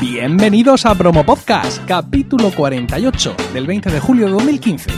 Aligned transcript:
Bienvenidos 0.00 0.86
a 0.86 0.94
Promo 0.94 1.26
Podcast, 1.26 1.84
capítulo 1.84 2.50
48 2.56 3.36
del 3.52 3.66
20 3.66 3.90
de 3.90 4.00
julio 4.00 4.26
de 4.28 4.32
2015. 4.32 4.90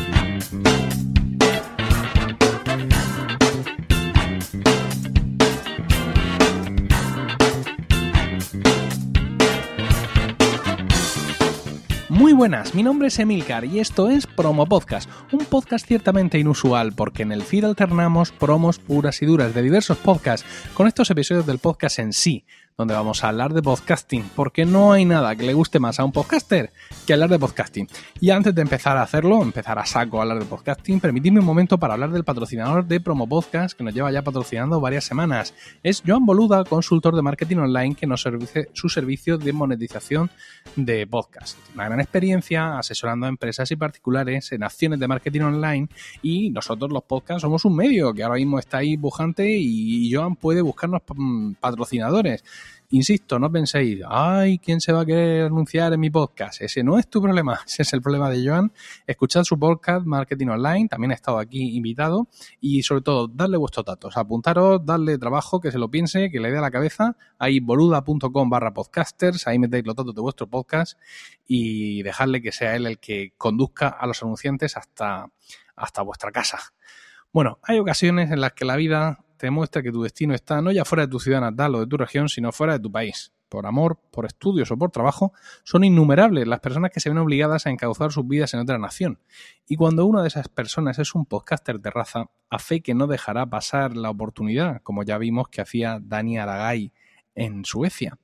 Muy 12.08 12.32
buenas, 12.32 12.72
mi 12.76 12.84
nombre 12.84 13.08
es 13.08 13.18
Emilcar 13.18 13.64
y 13.64 13.80
esto 13.80 14.08
es 14.08 14.28
Promo 14.28 14.66
Podcast, 14.66 15.10
un 15.32 15.44
podcast 15.44 15.84
ciertamente 15.84 16.38
inusual 16.38 16.92
porque 16.92 17.24
en 17.24 17.32
el 17.32 17.42
feed 17.42 17.64
alternamos 17.64 18.30
promos 18.30 18.78
puras 18.78 19.20
y 19.22 19.26
duras 19.26 19.52
de 19.52 19.62
diversos 19.62 19.98
podcasts 19.98 20.46
con 20.74 20.86
estos 20.86 21.10
episodios 21.10 21.44
del 21.44 21.58
podcast 21.58 21.98
en 21.98 22.12
sí, 22.12 22.44
donde 22.76 22.94
vamos 22.94 23.22
a 23.22 23.28
hablar 23.28 23.52
de 23.52 23.62
podcasting, 23.62 24.24
porque 24.34 24.64
no 24.64 24.92
hay 24.92 25.04
nada 25.04 25.36
que 25.36 25.44
le 25.44 25.54
guste 25.54 25.78
más 25.78 26.00
a 26.00 26.04
un 26.04 26.12
podcaster 26.12 26.72
que 27.06 27.12
hablar 27.12 27.30
de 27.30 27.38
podcasting. 27.38 27.88
Y 28.20 28.30
antes 28.30 28.54
de 28.54 28.62
empezar 28.62 28.96
a 28.96 29.02
hacerlo, 29.02 29.42
empezar 29.42 29.78
a 29.78 29.86
saco 29.86 30.18
a 30.18 30.22
hablar 30.22 30.38
de 30.38 30.46
podcasting, 30.46 31.00
permitidme 31.00 31.40
un 31.40 31.46
momento 31.46 31.78
para 31.78 31.94
hablar 31.94 32.10
del 32.10 32.24
patrocinador 32.24 32.86
de 32.86 33.00
Promo 33.00 33.28
Podcast, 33.28 33.76
que 33.76 33.84
nos 33.84 33.94
lleva 33.94 34.10
ya 34.10 34.22
patrocinando 34.22 34.80
varias 34.80 35.04
semanas. 35.04 35.54
Es 35.82 36.02
Joan 36.06 36.24
Boluda, 36.24 36.64
consultor 36.64 37.14
de 37.14 37.22
marketing 37.22 37.58
online, 37.58 37.94
que 37.94 38.06
nos 38.06 38.22
service 38.22 38.70
su 38.72 38.88
servicio 38.88 39.38
de 39.38 39.52
monetización 39.52 40.30
de 40.76 41.06
podcast. 41.06 41.58
Una 41.74 41.86
gran 41.86 42.00
experiencia 42.00 42.78
asesorando 42.78 43.26
a 43.26 43.28
empresas 43.28 43.70
y 43.70 43.76
particulares 43.76 44.52
en 44.52 44.62
acciones 44.62 44.98
de 44.98 45.08
marketing 45.08 45.40
online 45.40 45.88
y 46.22 46.50
nosotros 46.50 46.90
los 46.90 47.02
podcasts 47.02 47.42
somos 47.42 47.64
un 47.64 47.76
medio 47.76 48.12
que 48.14 48.22
ahora 48.22 48.36
mismo 48.36 48.58
está 48.58 48.78
ahí 48.78 48.96
bujante 48.96 49.48
y 49.50 50.12
Joan 50.12 50.36
puede 50.36 50.62
buscarnos 50.62 51.02
mm, 51.14 51.54
patrocinadores. 51.54 52.44
Insisto, 52.94 53.38
no 53.38 53.50
penséis, 53.50 54.00
ay, 54.06 54.58
¿quién 54.58 54.78
se 54.78 54.92
va 54.92 55.00
a 55.00 55.06
querer 55.06 55.46
anunciar 55.46 55.94
en 55.94 56.00
mi 56.00 56.10
podcast? 56.10 56.60
Ese 56.60 56.84
no 56.84 56.98
es 56.98 57.08
tu 57.08 57.22
problema, 57.22 57.58
ese 57.66 57.80
es 57.84 57.92
el 57.94 58.02
problema 58.02 58.28
de 58.28 58.46
Joan. 58.46 58.70
Escuchad 59.06 59.44
su 59.44 59.58
podcast 59.58 60.04
Marketing 60.04 60.48
Online, 60.48 60.88
también 60.88 61.10
ha 61.10 61.14
estado 61.14 61.38
aquí 61.38 61.74
invitado 61.74 62.28
y 62.60 62.82
sobre 62.82 63.00
todo, 63.00 63.28
darle 63.28 63.56
vuestros 63.56 63.86
datos, 63.86 64.18
apuntaros, 64.18 64.84
darle 64.84 65.16
trabajo, 65.16 65.58
que 65.58 65.72
se 65.72 65.78
lo 65.78 65.90
piense, 65.90 66.30
que 66.30 66.38
le 66.38 66.50
dé 66.50 66.58
a 66.58 66.60
la 66.60 66.70
cabeza. 66.70 67.16
Ahí 67.38 67.60
boluda.com 67.60 68.50
barra 68.50 68.74
podcasters, 68.74 69.46
ahí 69.46 69.58
metéis 69.58 69.86
los 69.86 69.96
datos 69.96 70.14
de 70.14 70.20
vuestro 70.20 70.46
podcast 70.46 70.98
y 71.46 72.02
dejadle 72.02 72.42
que 72.42 72.52
sea 72.52 72.76
él 72.76 72.86
el 72.86 72.98
que 72.98 73.32
conduzca 73.38 73.88
a 73.88 74.06
los 74.06 74.22
anunciantes 74.22 74.76
hasta, 74.76 75.30
hasta 75.76 76.02
vuestra 76.02 76.30
casa. 76.30 76.58
Bueno, 77.32 77.58
hay 77.62 77.78
ocasiones 77.78 78.30
en 78.30 78.42
las 78.42 78.52
que 78.52 78.66
la 78.66 78.76
vida 78.76 79.21
te 79.42 79.50
muestra 79.50 79.82
que 79.82 79.90
tu 79.90 80.04
destino 80.04 80.34
está 80.36 80.62
no 80.62 80.70
ya 80.70 80.84
fuera 80.84 81.04
de 81.04 81.10
tu 81.10 81.18
ciudad 81.18 81.40
natal 81.40 81.74
o 81.74 81.80
de 81.80 81.88
tu 81.88 81.96
región, 81.96 82.28
sino 82.28 82.52
fuera 82.52 82.74
de 82.74 82.78
tu 82.78 82.92
país. 82.92 83.32
Por 83.48 83.66
amor, 83.66 83.98
por 84.12 84.24
estudios 84.24 84.70
o 84.70 84.78
por 84.78 84.92
trabajo, 84.92 85.32
son 85.64 85.82
innumerables 85.82 86.46
las 86.46 86.60
personas 86.60 86.92
que 86.92 87.00
se 87.00 87.08
ven 87.08 87.18
obligadas 87.18 87.66
a 87.66 87.70
encauzar 87.70 88.12
sus 88.12 88.24
vidas 88.24 88.54
en 88.54 88.60
otra 88.60 88.78
nación. 88.78 89.18
Y 89.66 89.74
cuando 89.74 90.06
una 90.06 90.22
de 90.22 90.28
esas 90.28 90.46
personas 90.46 91.00
es 91.00 91.16
un 91.16 91.26
podcaster 91.26 91.80
de 91.80 91.90
raza, 91.90 92.30
a 92.50 92.58
fe 92.60 92.82
que 92.82 92.94
no 92.94 93.08
dejará 93.08 93.44
pasar 93.44 93.96
la 93.96 94.10
oportunidad, 94.10 94.80
como 94.82 95.02
ya 95.02 95.18
vimos 95.18 95.48
que 95.48 95.60
hacía 95.60 95.98
Dani 96.00 96.38
Aragay 96.38 96.92
en 97.34 97.64
Suecia. 97.64 98.20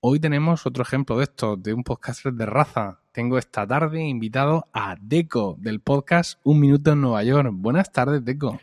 Hoy 0.00 0.18
tenemos 0.18 0.66
otro 0.66 0.82
ejemplo 0.82 1.18
de 1.18 1.22
esto, 1.22 1.56
de 1.56 1.72
un 1.72 1.84
podcaster 1.84 2.32
de 2.32 2.46
raza. 2.46 2.98
Tengo 3.12 3.38
esta 3.38 3.64
tarde 3.64 4.02
invitado 4.02 4.66
a 4.72 4.96
Deco 5.00 5.54
del 5.60 5.78
podcast 5.78 6.40
Un 6.42 6.58
Minuto 6.58 6.94
en 6.94 7.02
Nueva 7.02 7.22
York. 7.22 7.50
Buenas 7.52 7.92
tardes, 7.92 8.24
Deco. 8.24 8.58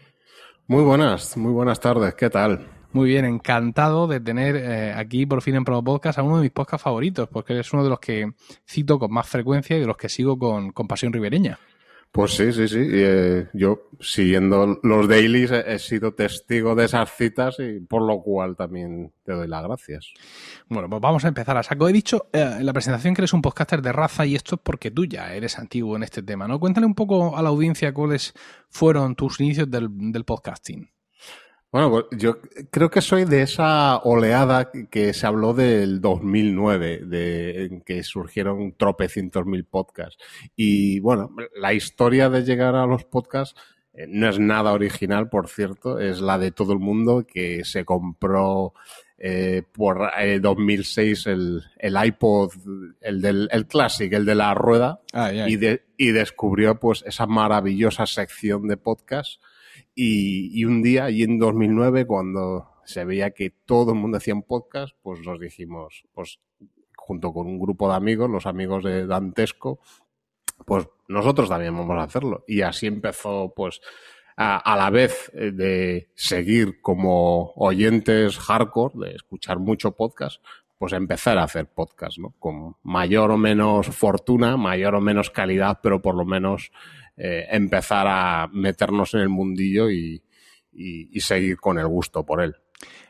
Muy 0.67 0.81
buenas, 0.81 1.37
muy 1.37 1.51
buenas 1.51 1.79
tardes, 1.79 2.15
¿qué 2.15 2.27
tal? 2.27 2.67
Muy 2.91 3.09
bien, 3.09 3.23
encantado 3.23 4.07
de 4.07 4.19
tener 4.19 4.55
eh, 4.55 4.93
aquí 4.95 5.27
por 5.27 5.43
fin 5.43 5.53
en 5.53 5.63
Promo 5.63 5.83
Podcast 5.83 6.17
a 6.17 6.23
uno 6.23 6.37
de 6.37 6.41
mis 6.41 6.51
podcasts 6.51 6.83
favoritos, 6.83 7.29
porque 7.29 7.59
es 7.59 7.71
uno 7.71 7.83
de 7.83 7.89
los 7.91 7.99
que 7.99 8.31
cito 8.67 8.97
con 8.97 9.13
más 9.13 9.27
frecuencia 9.27 9.77
y 9.77 9.81
de 9.81 9.85
los 9.85 9.95
que 9.95 10.09
sigo 10.09 10.39
con, 10.39 10.71
con 10.71 10.87
pasión 10.87 11.13
ribereña. 11.13 11.59
Pues 12.15 12.31
sí, 12.31 12.53
sí, 12.53 12.69
sí. 12.69 12.79
Eh, 12.79 13.49
yo, 13.51 13.89
siguiendo 13.99 14.79
los 14.83 15.09
dailies, 15.09 15.51
he, 15.51 15.77
sido 15.79 16.13
testigo 16.13 16.73
de 16.73 16.85
esas 16.85 17.13
citas 17.13 17.57
y 17.59 17.81
por 17.81 18.03
lo 18.03 18.21
cual 18.21 18.55
también 18.55 19.11
te 19.25 19.33
doy 19.33 19.49
las 19.49 19.61
gracias. 19.65 20.13
Bueno, 20.69 20.89
pues 20.89 21.01
vamos 21.01 21.25
a 21.25 21.27
empezar 21.27 21.57
a 21.57 21.63
saco. 21.63 21.89
He 21.89 21.91
dicho 21.91 22.29
eh, 22.31 22.55
en 22.59 22.65
la 22.65 22.71
presentación 22.71 23.13
que 23.13 23.19
eres 23.19 23.33
un 23.33 23.41
podcaster 23.41 23.81
de 23.81 23.91
raza 23.91 24.25
y 24.25 24.33
esto 24.33 24.55
es 24.55 24.61
porque 24.63 24.91
tú 24.91 25.03
ya 25.03 25.33
eres 25.33 25.59
antiguo 25.59 25.97
en 25.97 26.03
este 26.03 26.23
tema, 26.23 26.47
¿no? 26.47 26.57
Cuéntale 26.57 26.85
un 26.87 26.95
poco 26.95 27.35
a 27.35 27.41
la 27.41 27.49
audiencia 27.49 27.93
cuáles 27.93 28.33
fueron 28.69 29.15
tus 29.15 29.41
inicios 29.41 29.69
del, 29.69 29.89
del 29.91 30.23
podcasting. 30.23 30.94
Bueno, 31.75 31.91
pues 31.91 32.05
yo 32.17 32.39
creo 32.71 32.89
que 32.89 33.01
soy 33.01 33.25
de 33.25 33.41
esa 33.41 33.97
oleada 33.97 34.71
que 34.89 35.13
se 35.13 35.27
habló 35.27 35.53
del 35.53 35.99
2009, 35.99 37.01
de, 37.05 37.65
en 37.65 37.81
que 37.81 38.01
surgieron 38.01 38.75
tropecientos 38.77 39.45
mil 39.45 39.65
podcasts. 39.65 40.15
Y 40.55 41.01
bueno, 41.01 41.35
la 41.53 41.73
historia 41.73 42.29
de 42.29 42.45
llegar 42.45 42.75
a 42.75 42.85
los 42.85 43.03
podcasts 43.03 43.59
eh, 43.91 44.05
no 44.07 44.29
es 44.29 44.39
nada 44.39 44.71
original, 44.71 45.27
por 45.27 45.49
cierto, 45.49 45.99
es 45.99 46.21
la 46.21 46.37
de 46.37 46.51
todo 46.51 46.71
el 46.71 46.79
mundo 46.79 47.27
que 47.27 47.65
se 47.65 47.83
compró 47.83 48.73
eh, 49.17 49.61
por 49.69 50.11
eh, 50.17 50.39
2006 50.39 51.27
el, 51.27 51.61
el, 51.77 52.05
iPod, 52.05 52.53
el 53.01 53.21
del 53.21 53.49
el 53.51 53.67
Classic, 53.67 54.13
el 54.13 54.23
de 54.23 54.35
la 54.35 54.53
rueda, 54.53 55.01
ay. 55.11 55.41
Y, 55.51 55.57
de, 55.57 55.83
y 55.97 56.13
descubrió 56.13 56.79
pues 56.79 57.03
esa 57.05 57.25
maravillosa 57.25 58.05
sección 58.05 58.65
de 58.69 58.77
podcasts 58.77 59.41
y, 59.95 60.59
y, 60.59 60.65
un 60.65 60.83
día, 60.83 61.09
y 61.09 61.23
en 61.23 61.39
2009, 61.39 62.05
cuando 62.05 62.69
se 62.85 63.05
veía 63.05 63.31
que 63.31 63.49
todo 63.49 63.93
el 63.93 63.99
mundo 63.99 64.17
hacía 64.17 64.35
un 64.35 64.43
podcast, 64.43 64.95
pues 65.01 65.21
nos 65.21 65.39
dijimos, 65.39 66.05
pues 66.13 66.39
junto 66.95 67.33
con 67.33 67.47
un 67.47 67.59
grupo 67.59 67.89
de 67.89 67.95
amigos, 67.95 68.29
los 68.29 68.45
amigos 68.45 68.83
de 68.83 69.07
Dantesco, 69.07 69.79
pues 70.65 70.87
nosotros 71.07 71.49
también 71.49 71.75
vamos 71.75 71.97
a 71.97 72.03
hacerlo. 72.03 72.43
Y 72.47 72.61
así 72.61 72.87
empezó, 72.87 73.53
pues, 73.55 73.81
a, 74.37 74.57
a, 74.57 74.75
la 74.75 74.89
vez 74.89 75.31
de 75.33 76.09
seguir 76.15 76.81
como 76.81 77.53
oyentes 77.55 78.37
hardcore, 78.37 79.07
de 79.07 79.15
escuchar 79.15 79.59
mucho 79.59 79.91
podcast, 79.91 80.43
pues 80.77 80.93
empezar 80.93 81.37
a 81.37 81.43
hacer 81.43 81.67
podcast, 81.67 82.17
¿no? 82.17 82.33
Con 82.37 82.75
mayor 82.83 83.31
o 83.31 83.37
menos 83.37 83.87
fortuna, 83.87 84.57
mayor 84.57 84.95
o 84.95 85.01
menos 85.01 85.29
calidad, 85.29 85.79
pero 85.81 86.01
por 86.01 86.15
lo 86.15 86.25
menos 86.25 86.71
eh, 87.17 87.47
empezar 87.49 88.07
a 88.07 88.47
meternos 88.51 89.13
en 89.13 89.21
el 89.21 89.29
mundillo 89.29 89.89
y, 89.89 90.21
y, 90.71 91.17
y, 91.17 91.19
seguir 91.21 91.57
con 91.57 91.79
el 91.79 91.87
gusto 91.87 92.25
por 92.25 92.41
él. 92.41 92.55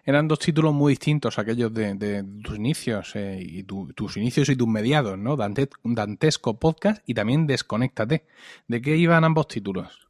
Eran 0.04 0.28
dos 0.28 0.40
títulos 0.40 0.74
muy 0.74 0.92
distintos, 0.92 1.40
aquellos 1.40 1.74
de, 1.74 1.96
de 1.96 2.24
tus 2.44 2.58
inicios 2.58 3.16
eh, 3.16 3.40
y 3.42 3.64
tu, 3.64 3.92
tus 3.94 4.18
inicios 4.18 4.50
y 4.50 4.56
tus 4.56 4.68
mediados, 4.68 5.18
¿no? 5.18 5.36
Dante, 5.36 5.68
Dantesco 5.84 6.60
Podcast 6.60 7.02
y 7.08 7.16
también 7.16 7.48
Desconéctate. 7.48 8.26
¿De 8.68 8.82
qué 8.82 8.98
iban 8.98 9.24
ambos 9.24 9.48
títulos? 9.48 10.08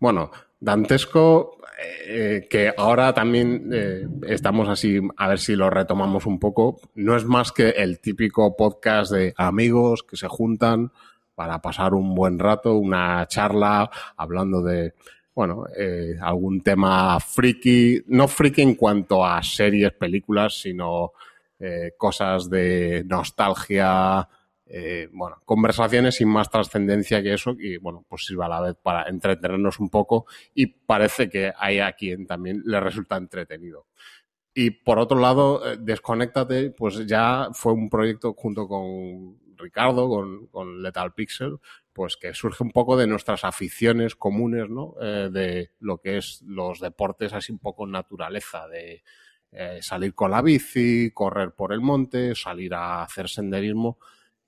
Bueno, 0.00 0.30
Dantesco, 0.60 1.58
eh, 2.06 2.46
que 2.50 2.74
ahora 2.76 3.14
también 3.14 3.70
eh, 3.72 4.06
estamos 4.26 4.68
así, 4.68 5.00
a 5.16 5.28
ver 5.28 5.38
si 5.38 5.56
lo 5.56 5.70
retomamos 5.70 6.26
un 6.26 6.38
poco, 6.38 6.80
no 6.94 7.16
es 7.16 7.24
más 7.24 7.52
que 7.52 7.70
el 7.70 8.00
típico 8.00 8.56
podcast 8.56 9.12
de 9.12 9.32
amigos 9.36 10.02
que 10.02 10.16
se 10.16 10.28
juntan 10.28 10.92
para 11.38 11.60
pasar 11.60 11.94
un 11.94 12.16
buen 12.16 12.36
rato, 12.36 12.74
una 12.74 13.24
charla 13.28 13.88
hablando 14.16 14.60
de, 14.60 14.94
bueno, 15.36 15.66
eh, 15.78 16.16
algún 16.20 16.62
tema 16.62 17.20
friki, 17.20 18.02
no 18.08 18.26
friki 18.26 18.60
en 18.62 18.74
cuanto 18.74 19.24
a 19.24 19.40
series, 19.40 19.92
películas, 19.92 20.60
sino 20.60 21.12
eh, 21.60 21.92
cosas 21.96 22.50
de 22.50 23.04
nostalgia, 23.06 24.28
eh, 24.66 25.08
bueno, 25.12 25.36
conversaciones 25.44 26.16
sin 26.16 26.26
más 26.26 26.50
trascendencia 26.50 27.22
que 27.22 27.34
eso 27.34 27.54
y 27.56 27.76
bueno, 27.76 28.04
pues 28.08 28.26
sirva 28.26 28.46
a 28.46 28.48
la 28.48 28.60
vez 28.60 28.76
para 28.82 29.08
entretenernos 29.08 29.78
un 29.78 29.90
poco 29.90 30.26
y 30.56 30.66
parece 30.66 31.28
que 31.28 31.52
hay 31.56 31.78
a 31.78 31.92
quien 31.92 32.26
también 32.26 32.62
le 32.64 32.80
resulta 32.80 33.16
entretenido. 33.16 33.86
Y 34.54 34.70
por 34.70 34.98
otro 34.98 35.20
lado, 35.20 35.64
eh, 35.64 35.76
Desconéctate, 35.78 36.70
pues 36.70 37.06
ya 37.06 37.50
fue 37.52 37.74
un 37.74 37.88
proyecto 37.88 38.34
junto 38.34 38.66
con 38.66 39.38
Ricardo, 39.58 40.08
con, 40.08 40.46
con, 40.46 40.82
Lethal 40.82 41.12
Pixel, 41.14 41.58
pues 41.92 42.16
que 42.16 42.32
surge 42.34 42.62
un 42.62 42.70
poco 42.70 42.96
de 42.96 43.06
nuestras 43.06 43.44
aficiones 43.44 44.14
comunes, 44.14 44.68
¿no? 44.70 44.94
Eh, 45.00 45.28
de 45.30 45.72
lo 45.80 45.98
que 45.98 46.18
es 46.18 46.42
los 46.46 46.80
deportes 46.80 47.32
así 47.32 47.52
un 47.52 47.58
poco 47.58 47.86
naturaleza, 47.86 48.68
de 48.68 49.02
eh, 49.50 49.78
salir 49.80 50.14
con 50.14 50.30
la 50.30 50.42
bici, 50.42 51.10
correr 51.12 51.52
por 51.52 51.72
el 51.72 51.80
monte, 51.80 52.34
salir 52.34 52.74
a 52.74 53.02
hacer 53.02 53.28
senderismo. 53.28 53.98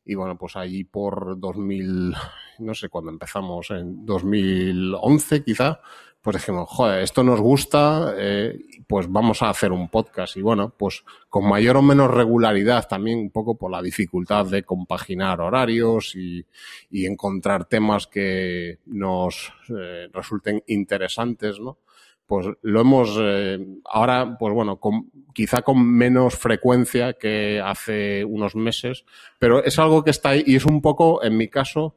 Y 0.04 0.14
bueno, 0.14 0.36
pues 0.36 0.56
allí 0.56 0.84
por 0.84 1.38
2000, 1.38 2.14
no 2.60 2.74
sé 2.74 2.88
cuándo 2.88 3.10
empezamos, 3.10 3.70
en 3.70 4.04
2011 4.04 5.44
quizá, 5.44 5.80
pues 6.22 6.36
dijimos, 6.36 6.68
joder, 6.68 7.02
esto 7.02 7.24
nos 7.24 7.40
gusta, 7.40 8.14
eh, 8.18 8.58
pues 8.86 9.10
vamos 9.10 9.42
a 9.42 9.48
hacer 9.48 9.72
un 9.72 9.88
podcast. 9.88 10.36
Y 10.36 10.42
bueno, 10.42 10.74
pues 10.76 11.02
con 11.30 11.48
mayor 11.48 11.78
o 11.78 11.82
menos 11.82 12.10
regularidad, 12.10 12.86
también 12.86 13.18
un 13.18 13.30
poco 13.30 13.56
por 13.56 13.70
la 13.70 13.80
dificultad 13.80 14.46
de 14.46 14.62
compaginar 14.62 15.40
horarios 15.40 16.14
y, 16.14 16.44
y 16.90 17.06
encontrar 17.06 17.64
temas 17.64 18.06
que 18.06 18.80
nos 18.86 19.50
eh, 19.70 20.08
resulten 20.12 20.62
interesantes, 20.66 21.58
¿no? 21.58 21.78
Pues 22.26 22.46
lo 22.62 22.80
hemos, 22.82 23.16
eh, 23.18 23.58
ahora, 23.86 24.36
pues 24.38 24.54
bueno, 24.54 24.78
con, 24.78 25.10
quizá 25.32 25.62
con 25.62 25.84
menos 25.84 26.36
frecuencia 26.36 27.14
que 27.14 27.60
hace 27.64 28.24
unos 28.24 28.54
meses, 28.54 29.04
pero 29.38 29.64
es 29.64 29.78
algo 29.78 30.04
que 30.04 30.10
está 30.10 30.30
ahí 30.30 30.44
y 30.46 30.56
es 30.56 30.66
un 30.66 30.80
poco, 30.82 31.24
en 31.24 31.36
mi 31.36 31.48
caso, 31.48 31.96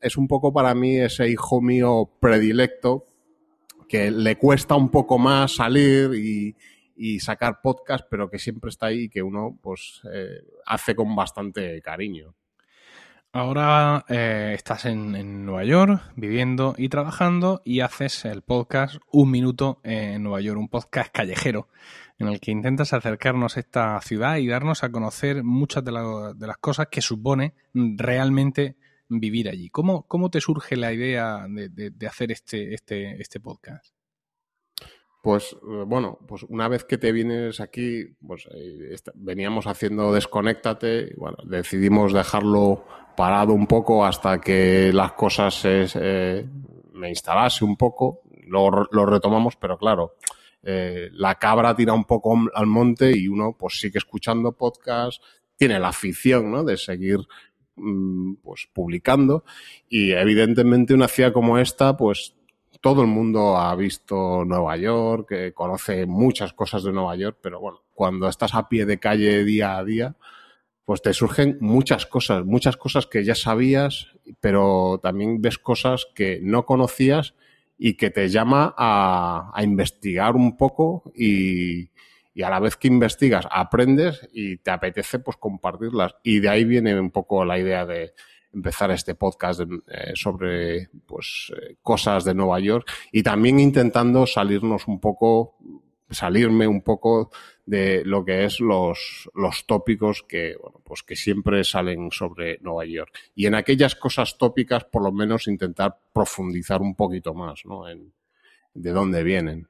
es 0.00 0.16
un 0.16 0.28
poco 0.28 0.52
para 0.52 0.74
mí 0.74 0.98
ese 0.98 1.28
hijo 1.28 1.62
mío 1.62 2.10
predilecto 2.20 3.06
que 3.90 4.08
le 4.12 4.36
cuesta 4.36 4.76
un 4.76 4.88
poco 4.88 5.18
más 5.18 5.56
salir 5.56 6.14
y, 6.14 6.54
sacar 7.18 7.60
podcast, 7.60 8.06
pero 8.08 8.30
que 8.30 8.38
siempre 8.38 8.68
está 8.68 8.86
ahí 8.86 9.04
y 9.04 9.08
que 9.08 9.22
uno 9.22 9.58
pues 9.60 10.02
eh, 10.12 10.42
hace 10.66 10.94
con 10.94 11.16
bastante 11.16 11.82
cariño. 11.82 12.34
Ahora 13.32 14.04
eh, 14.08 14.52
estás 14.54 14.84
en, 14.84 15.44
Nueva 15.44 15.64
York 15.64 16.02
viviendo 16.14 16.74
y 16.76 16.88
trabajando 16.88 17.62
y 17.64 17.80
haces 17.80 18.26
el 18.26 18.42
podcast 18.42 18.96
Un 19.10 19.30
Minuto 19.30 19.80
en 19.82 20.22
Nueva 20.22 20.40
York, 20.40 20.58
un 20.58 20.68
podcast 20.68 21.10
callejero 21.10 21.68
en 22.18 22.28
el 22.28 22.38
que 22.38 22.52
intentas 22.52 22.92
acercarnos 22.92 23.56
a 23.56 23.60
esta 23.60 24.00
ciudad 24.02 24.36
y 24.36 24.46
darnos 24.46 24.84
a 24.84 24.92
conocer 24.92 25.42
muchas 25.42 25.82
de 25.84 25.92
las 25.92 26.58
cosas 26.60 26.88
que 26.90 27.00
supone 27.00 27.54
realmente 27.72 28.76
vivir 29.10 29.48
allí. 29.48 29.68
¿Cómo, 29.68 30.06
cómo 30.06 30.30
te 30.30 30.40
surge 30.40 30.76
la 30.76 30.92
idea 30.92 31.46
de, 31.48 32.06
hacer 32.06 32.32
este, 32.32 32.72
este, 32.74 33.20
este 33.20 33.40
podcast? 33.40 33.92
Pues 35.22 35.52
eh, 35.52 35.84
bueno, 35.86 36.18
pues 36.26 36.44
una 36.44 36.68
vez 36.68 36.84
que 36.84 36.96
te 36.96 37.12
vienes 37.12 37.60
aquí, 37.60 38.06
pues 38.26 38.48
eh, 38.54 38.96
veníamos 39.16 39.66
haciendo 39.66 40.12
Desconéctate 40.12 41.14
bueno, 41.16 41.36
decidimos 41.44 42.14
dejarlo 42.14 42.86
parado 43.16 43.52
un 43.52 43.66
poco 43.66 44.04
hasta 44.04 44.40
que 44.40 44.92
las 44.94 45.12
cosas 45.12 45.54
se, 45.54 46.48
me 46.94 47.10
instalase 47.10 47.64
un 47.64 47.76
poco, 47.76 48.22
luego 48.46 48.86
lo 48.90 49.04
retomamos, 49.04 49.56
pero 49.56 49.76
claro, 49.76 50.16
eh, 50.62 51.08
la 51.12 51.36
cabra 51.36 51.74
tira 51.74 51.92
un 51.92 52.04
poco 52.04 52.36
al 52.54 52.66
monte 52.66 53.16
y 53.16 53.28
uno 53.28 53.56
pues 53.58 53.80
sigue 53.80 53.98
escuchando 53.98 54.52
podcast, 54.52 55.22
tiene 55.56 55.78
la 55.78 55.88
afición, 55.88 56.50
¿no? 56.50 56.64
De 56.64 56.76
seguir 56.76 57.18
pues 58.42 58.68
publicando. 58.72 59.44
Y 59.88 60.12
evidentemente 60.12 60.94
una 60.94 61.08
ciudad 61.08 61.32
como 61.32 61.58
esta 61.58 61.96
pues 61.96 62.34
todo 62.80 63.02
el 63.02 63.08
mundo 63.08 63.56
ha 63.56 63.74
visto 63.76 64.44
Nueva 64.44 64.76
York, 64.76 65.28
que 65.28 65.52
conoce 65.52 66.06
muchas 66.06 66.52
cosas 66.52 66.82
de 66.82 66.92
Nueva 66.92 67.16
York, 67.16 67.38
pero 67.42 67.60
bueno, 67.60 67.82
cuando 67.94 68.28
estás 68.28 68.54
a 68.54 68.68
pie 68.68 68.86
de 68.86 68.98
calle 68.98 69.44
día 69.44 69.76
a 69.76 69.84
día, 69.84 70.16
pues 70.84 71.02
te 71.02 71.12
surgen 71.12 71.58
muchas 71.60 72.06
cosas, 72.06 72.44
muchas 72.44 72.76
cosas 72.76 73.06
que 73.06 73.22
ya 73.22 73.34
sabías, 73.34 74.08
pero 74.40 74.98
también 75.02 75.42
ves 75.42 75.58
cosas 75.58 76.06
que 76.14 76.40
no 76.42 76.64
conocías 76.64 77.34
y 77.76 77.94
que 77.94 78.10
te 78.10 78.28
llama 78.28 78.74
a, 78.76 79.50
a 79.54 79.62
investigar 79.62 80.34
un 80.36 80.56
poco 80.56 81.04
y, 81.14 81.90
y 82.34 82.42
a 82.42 82.50
la 82.50 82.60
vez 82.60 82.76
que 82.76 82.88
investigas 82.88 83.46
aprendes 83.50 84.28
y 84.32 84.58
te 84.58 84.70
apetece 84.70 85.18
pues 85.18 85.36
compartirlas. 85.36 86.14
Y 86.22 86.40
de 86.40 86.48
ahí 86.48 86.64
viene 86.64 86.98
un 86.98 87.10
poco 87.10 87.44
la 87.44 87.58
idea 87.58 87.84
de 87.86 88.14
empezar 88.52 88.90
este 88.90 89.14
podcast 89.14 89.60
eh, 89.60 90.12
sobre 90.14 90.88
pues 91.06 91.52
eh, 91.56 91.76
cosas 91.82 92.24
de 92.24 92.34
Nueva 92.34 92.58
York 92.60 92.90
y 93.12 93.22
también 93.22 93.60
intentando 93.60 94.26
salirnos 94.26 94.88
un 94.88 95.00
poco 95.00 95.56
salirme 96.10 96.66
un 96.66 96.82
poco 96.82 97.30
de 97.64 98.02
lo 98.04 98.24
que 98.24 98.44
es 98.44 98.58
los, 98.58 99.30
los 99.32 99.64
tópicos 99.64 100.24
que, 100.24 100.56
bueno, 100.60 100.80
pues 100.84 101.04
que 101.04 101.14
siempre 101.14 101.62
salen 101.62 102.10
sobre 102.10 102.58
Nueva 102.62 102.84
York. 102.84 103.16
Y 103.36 103.46
en 103.46 103.54
aquellas 103.54 103.94
cosas 103.94 104.36
tópicas, 104.36 104.84
por 104.84 105.04
lo 105.04 105.12
menos 105.12 105.46
intentar 105.46 105.96
profundizar 106.12 106.82
un 106.82 106.96
poquito 106.96 107.32
más, 107.32 107.64
¿no? 107.64 107.88
En 107.88 108.12
de 108.74 108.90
dónde 108.90 109.22
vienen. 109.22 109.68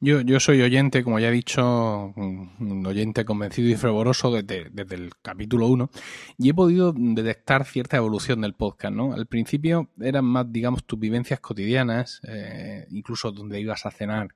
Yo, 0.00 0.20
yo 0.20 0.40
soy 0.40 0.62
oyente, 0.62 1.02
como 1.02 1.18
ya 1.18 1.28
he 1.28 1.32
dicho, 1.32 2.12
un 2.16 2.84
oyente 2.86 3.24
convencido 3.24 3.68
y 3.68 3.76
fervoroso 3.76 4.30
desde, 4.30 4.94
el 4.94 5.10
capítulo 5.22 5.68
1 5.68 5.90
y 6.38 6.50
he 6.50 6.54
podido 6.54 6.92
detectar 6.96 7.64
cierta 7.64 7.96
evolución 7.96 8.40
del 8.40 8.54
podcast, 8.54 8.94
¿no? 8.94 9.12
Al 9.14 9.26
principio 9.26 9.88
eran 10.00 10.24
más, 10.24 10.50
digamos, 10.50 10.84
tus 10.84 10.98
vivencias 10.98 11.40
cotidianas, 11.40 12.20
eh, 12.26 12.86
incluso 12.90 13.32
donde 13.32 13.60
ibas 13.60 13.86
a 13.86 13.90
cenar 13.90 14.28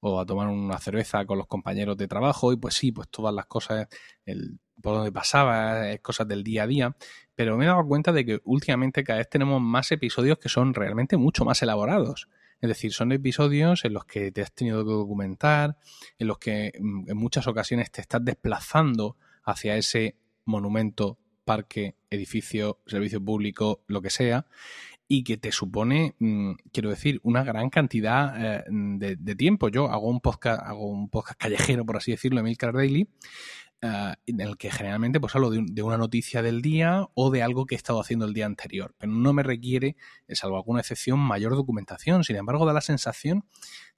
o 0.00 0.20
a 0.20 0.26
tomar 0.26 0.48
una 0.48 0.78
cerveza 0.78 1.24
con 1.24 1.38
los 1.38 1.46
compañeros 1.46 1.96
de 1.96 2.08
trabajo 2.08 2.52
y 2.52 2.56
pues 2.56 2.74
sí, 2.74 2.92
pues 2.92 3.08
todas 3.08 3.34
las 3.34 3.46
cosas, 3.46 3.88
el, 4.24 4.58
por 4.80 4.94
donde 4.94 5.12
pasaba, 5.12 5.96
cosas 5.98 6.28
del 6.28 6.44
día 6.44 6.64
a 6.64 6.66
día, 6.66 6.96
pero 7.34 7.56
me 7.56 7.64
he 7.64 7.68
dado 7.68 7.86
cuenta 7.86 8.12
de 8.12 8.24
que 8.24 8.40
últimamente 8.44 9.04
cada 9.04 9.18
vez 9.18 9.28
tenemos 9.28 9.60
más 9.60 9.90
episodios 9.92 10.38
que 10.38 10.48
son 10.48 10.74
realmente 10.74 11.16
mucho 11.16 11.44
más 11.44 11.62
elaborados. 11.62 12.28
Es 12.60 12.68
decir, 12.68 12.92
son 12.92 13.12
episodios 13.12 13.84
en 13.84 13.92
los 13.92 14.04
que 14.04 14.32
te 14.32 14.42
has 14.42 14.52
tenido 14.52 14.84
que 14.84 14.90
documentar, 14.90 15.76
en 16.18 16.26
los 16.26 16.38
que 16.38 16.72
mm, 16.78 17.10
en 17.10 17.16
muchas 17.16 17.46
ocasiones 17.46 17.90
te 17.90 18.00
estás 18.00 18.24
desplazando 18.24 19.16
hacia 19.44 19.76
ese 19.76 20.16
monumento, 20.44 21.18
parque, 21.44 21.94
edificio, 22.10 22.80
servicio 22.86 23.24
público, 23.24 23.82
lo 23.86 24.02
que 24.02 24.10
sea, 24.10 24.46
y 25.08 25.24
que 25.24 25.38
te 25.38 25.52
supone, 25.52 26.14
mm, 26.18 26.52
quiero 26.70 26.90
decir, 26.90 27.20
una 27.22 27.42
gran 27.42 27.70
cantidad 27.70 28.58
eh, 28.58 28.64
de, 28.68 29.34
tiempo. 29.34 29.70
Yo 29.70 29.90
hago 29.90 30.08
un 30.08 30.20
podcast, 30.20 30.62
hago 30.62 30.86
un 30.86 31.08
podcast 31.08 31.40
callejero, 31.40 31.86
por 31.86 31.96
así 31.96 32.10
decirlo, 32.10 32.40
Emilcar 32.40 32.74
Daily, 32.74 33.08
eh, 33.80 34.14
en 34.26 34.40
el 34.40 34.56
que 34.56 34.70
generalmente 34.70 35.20
pues 35.20 35.36
hablo 35.36 35.50
de, 35.50 35.82
una 35.82 35.96
noticia 35.96 36.42
del 36.42 36.62
día 36.62 37.08
o 37.14 37.30
de 37.30 37.42
algo 37.42 37.64
que 37.64 37.74
he 37.74 37.78
estado 37.78 38.00
haciendo 38.00 38.24
el 38.24 38.34
día 38.34 38.46
anterior, 38.46 38.94
pero 38.98 39.12
no 39.12 39.32
me 39.32 39.44
requiere, 39.44 39.96
salvo 40.30 40.56
alguna 40.56 40.80
excepción, 40.80 41.20
mayor 41.20 41.54
documentación. 41.54 42.24
Sin 42.24 42.36
embargo, 42.36 42.66
da 42.66 42.72
la 42.72 42.80
sensación 42.80 43.44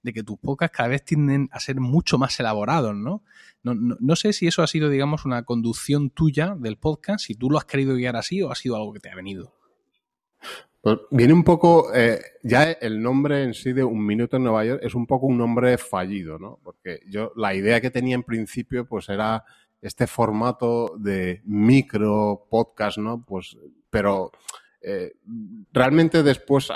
de 0.03 0.13
que 0.13 0.23
tus 0.23 0.37
podcasts 0.37 0.77
cada 0.77 0.89
vez 0.89 1.03
tienden 1.03 1.49
a 1.51 1.59
ser 1.59 1.79
mucho 1.79 2.17
más 2.19 2.39
elaborados, 2.39 2.95
¿no? 2.95 3.23
No, 3.63 3.73
no 3.75 4.15
sé 4.15 4.33
si 4.33 4.47
eso 4.47 4.61
ha 4.61 4.67
sido, 4.67 4.89
digamos, 4.89 5.25
una 5.25 5.43
conducción 5.43 6.11
tuya 6.11 6.55
del 6.57 6.77
podcast, 6.77 7.25
si 7.25 7.33
tú 7.33 7.49
lo 7.49 7.57
has 7.57 7.65
querido 7.65 7.95
guiar 7.95 8.15
así 8.15 8.41
o 8.41 8.51
ha 8.51 8.55
sido 8.55 8.75
algo 8.75 8.93
que 8.93 8.99
te 8.99 9.09
ha 9.09 9.15
venido. 9.15 9.55
Pues 10.81 10.97
viene 11.11 11.33
un 11.33 11.43
poco, 11.43 11.93
eh, 11.93 12.19
ya 12.41 12.71
el 12.71 13.03
nombre 13.03 13.43
en 13.43 13.53
sí 13.53 13.71
de 13.71 13.83
Un 13.83 14.03
Minuto 14.03 14.37
en 14.37 14.43
Nueva 14.43 14.65
York 14.65 14.81
es 14.83 14.95
un 14.95 15.05
poco 15.05 15.27
un 15.27 15.37
nombre 15.37 15.77
fallido, 15.77 16.39
¿no? 16.39 16.59
Porque 16.63 17.01
yo, 17.07 17.33
la 17.35 17.53
idea 17.53 17.79
que 17.81 17.91
tenía 17.91 18.15
en 18.15 18.23
principio, 18.23 18.85
pues 18.87 19.07
era 19.09 19.43
este 19.81 20.07
formato 20.07 20.95
de 20.97 21.41
micro 21.45 22.47
podcast, 22.49 22.97
¿no? 22.97 23.23
Pues, 23.25 23.57
pero 23.89 24.31
eh, 24.81 25.13
realmente 25.71 26.23
después, 26.23 26.69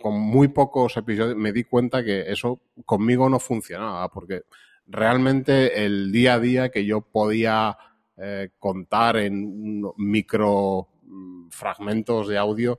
con 0.00 0.18
muy 0.18 0.48
pocos 0.48 0.96
episodios, 0.96 1.36
me 1.36 1.52
di 1.52 1.64
cuenta 1.64 2.02
que 2.02 2.30
eso 2.30 2.60
conmigo 2.84 3.28
no 3.28 3.38
funcionaba, 3.38 4.08
porque 4.10 4.44
realmente 4.86 5.84
el 5.84 6.12
día 6.12 6.34
a 6.34 6.40
día 6.40 6.68
que 6.70 6.84
yo 6.84 7.00
podía 7.00 7.76
eh, 8.16 8.50
contar 8.58 9.18
en 9.18 9.82
micro 9.98 10.88
mm, 11.02 11.48
fragmentos 11.50 12.28
de 12.28 12.38
audio 12.38 12.78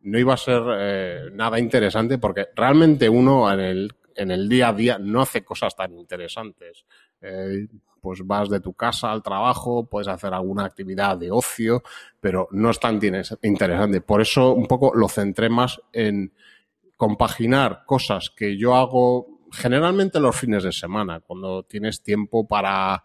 no 0.00 0.18
iba 0.18 0.34
a 0.34 0.38
ser 0.38 0.62
eh, 0.78 1.30
nada 1.32 1.58
interesante 1.58 2.18
porque 2.18 2.46
realmente 2.54 3.08
uno 3.08 3.52
en 3.52 3.60
el, 3.60 3.92
en 4.14 4.30
el 4.30 4.48
día 4.48 4.68
a 4.68 4.72
día 4.72 4.98
no 4.98 5.20
hace 5.20 5.44
cosas 5.44 5.74
tan 5.74 5.92
interesantes. 5.98 6.84
Eh, 7.20 7.66
pues 8.00 8.26
vas 8.26 8.48
de 8.48 8.60
tu 8.60 8.72
casa 8.74 9.12
al 9.12 9.22
trabajo, 9.22 9.86
puedes 9.86 10.08
hacer 10.08 10.34
alguna 10.34 10.64
actividad 10.64 11.16
de 11.16 11.30
ocio, 11.30 11.82
pero 12.20 12.48
no 12.52 12.70
es 12.70 12.80
tan 12.80 13.00
interesante. 13.42 14.00
Por 14.00 14.20
eso 14.20 14.54
un 14.54 14.66
poco 14.66 14.92
lo 14.94 15.08
centré 15.08 15.48
más 15.48 15.80
en 15.92 16.32
compaginar 16.96 17.84
cosas 17.86 18.30
que 18.30 18.56
yo 18.56 18.74
hago 18.74 19.38
generalmente 19.52 20.20
los 20.20 20.36
fines 20.36 20.62
de 20.62 20.72
semana, 20.72 21.20
cuando 21.20 21.62
tienes 21.62 22.02
tiempo 22.02 22.46
para, 22.46 23.02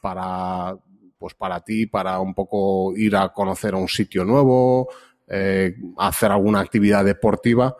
para, 0.00 0.76
pues 1.18 1.34
para 1.34 1.60
ti, 1.60 1.86
para 1.86 2.20
un 2.20 2.34
poco 2.34 2.96
ir 2.96 3.16
a 3.16 3.28
conocer 3.32 3.74
un 3.74 3.88
sitio 3.88 4.24
nuevo, 4.24 4.88
eh, 5.28 5.76
hacer 5.98 6.32
alguna 6.32 6.60
actividad 6.60 7.04
deportiva 7.04 7.76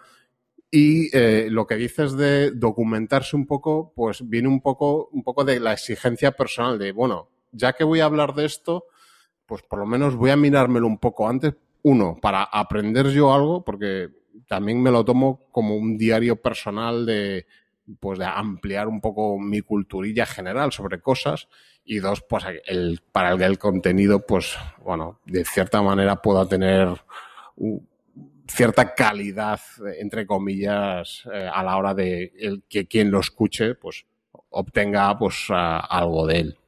y 0.77 1.09
eh, 1.17 1.47
lo 1.53 1.69
que 1.69 1.77
dices 1.77 2.17
de 2.17 2.51
documentarse 2.51 3.37
un 3.37 3.47
poco, 3.47 3.93
pues 3.95 4.29
viene 4.29 4.49
un 4.49 4.61
poco, 4.61 5.09
un 5.13 5.23
poco 5.23 5.45
de 5.45 5.61
la 5.61 5.73
exigencia 5.73 6.33
personal 6.33 6.81
de, 6.81 6.91
bueno, 6.91 7.29
ya 7.53 7.75
que 7.75 7.85
voy 7.85 8.01
a 8.01 8.07
hablar 8.07 8.35
de 8.35 8.45
esto, 8.45 8.87
pues 9.47 9.63
por 9.63 9.79
lo 9.79 9.87
menos 9.87 10.17
voy 10.17 10.31
a 10.31 10.37
mirármelo 10.37 10.89
un 10.89 10.99
poco 10.99 11.29
antes. 11.29 11.55
Uno, 11.85 12.19
para 12.21 12.43
aprender 12.43 13.07
yo 13.11 13.33
algo, 13.33 13.63
porque 13.65 14.09
también 14.49 14.83
me 14.83 14.91
lo 14.91 15.05
tomo 15.05 15.47
como 15.53 15.77
un 15.77 15.97
diario 15.97 16.43
personal 16.43 17.07
de, 17.07 17.47
pues 18.01 18.19
de 18.19 18.25
ampliar 18.25 18.89
un 18.89 19.01
poco 19.01 19.39
mi 19.39 19.61
culturilla 19.61 20.27
general 20.27 20.73
sobre 20.73 21.01
cosas. 21.01 21.47
Y 21.85 22.01
dos, 22.01 22.25
pues 22.29 22.47
el, 22.67 23.01
para 23.13 23.31
el, 23.31 23.41
el 23.43 23.59
contenido, 23.61 24.27
pues, 24.27 24.57
bueno, 24.83 25.21
de 25.25 25.45
cierta 25.45 25.83
manera 25.83 26.21
pueda 26.21 26.49
tener 26.49 26.89
cierta 28.47 28.95
calidad, 28.95 29.61
entre 29.99 30.27
comillas, 30.27 31.25
a 31.27 31.63
la 31.63 31.77
hora 31.77 31.95
de 31.95 32.61
que 32.69 32.87
quien 32.87 33.11
lo 33.11 33.21
escuche, 33.21 33.75
pues 33.75 34.07
obtenga 34.51 35.19
pues 35.19 35.47
algo 35.51 36.27
de 36.27 36.39
él. 36.39 36.59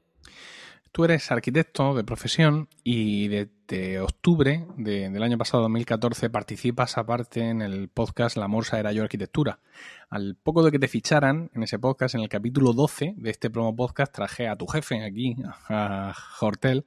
Tú 0.92 1.04
eres 1.04 1.30
arquitecto 1.30 1.94
de 1.94 2.04
profesión 2.04 2.70
y 2.82 3.28
desde 3.28 4.00
octubre 4.00 4.66
del 4.78 5.22
año 5.22 5.36
pasado, 5.36 5.64
2014, 5.64 6.30
participas 6.30 6.96
aparte 6.96 7.40
en 7.50 7.60
el 7.60 7.90
podcast 7.90 8.38
La 8.38 8.48
Morsa 8.48 8.80
era 8.80 8.92
yo 8.92 9.02
arquitectura. 9.02 9.60
Al 10.08 10.36
poco 10.42 10.64
de 10.64 10.70
que 10.70 10.78
te 10.78 10.88
ficharan 10.88 11.50
en 11.52 11.62
ese 11.64 11.78
podcast, 11.78 12.14
en 12.14 12.22
el 12.22 12.30
capítulo 12.30 12.72
12 12.72 13.12
de 13.18 13.30
este 13.30 13.50
promo 13.50 13.76
podcast, 13.76 14.14
traje 14.14 14.48
a 14.48 14.56
tu 14.56 14.66
jefe 14.66 15.04
aquí, 15.04 15.36
a 15.68 16.14
Hortel, 16.40 16.86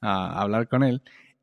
a 0.00 0.40
hablar 0.40 0.66
con 0.66 0.82
él. 0.82 1.02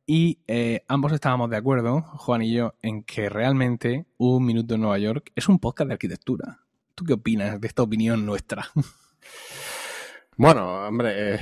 Y 0.09 0.39
eh, 0.47 0.85
ambos 0.87 1.11
estábamos 1.11 1.49
de 1.49 1.57
acuerdo, 1.57 2.01
Juan 2.01 2.41
y 2.41 2.53
yo, 2.53 2.75
en 2.81 3.03
que 3.03 3.27
realmente 3.27 4.05
Un 4.15 4.45
Minuto 4.45 4.75
en 4.75 4.81
Nueva 4.81 4.97
York 4.97 5.31
es 5.35 5.49
un 5.49 5.59
podcast 5.59 5.89
de 5.89 5.95
arquitectura. 5.95 6.61
¿Tú 6.95 7.03
qué 7.03 7.13
opinas 7.13 7.59
de 7.59 7.67
esta 7.67 7.83
opinión 7.83 8.25
nuestra? 8.25 8.69
Bueno, 10.39 10.87
hombre, 10.87 11.33
eh, 11.33 11.39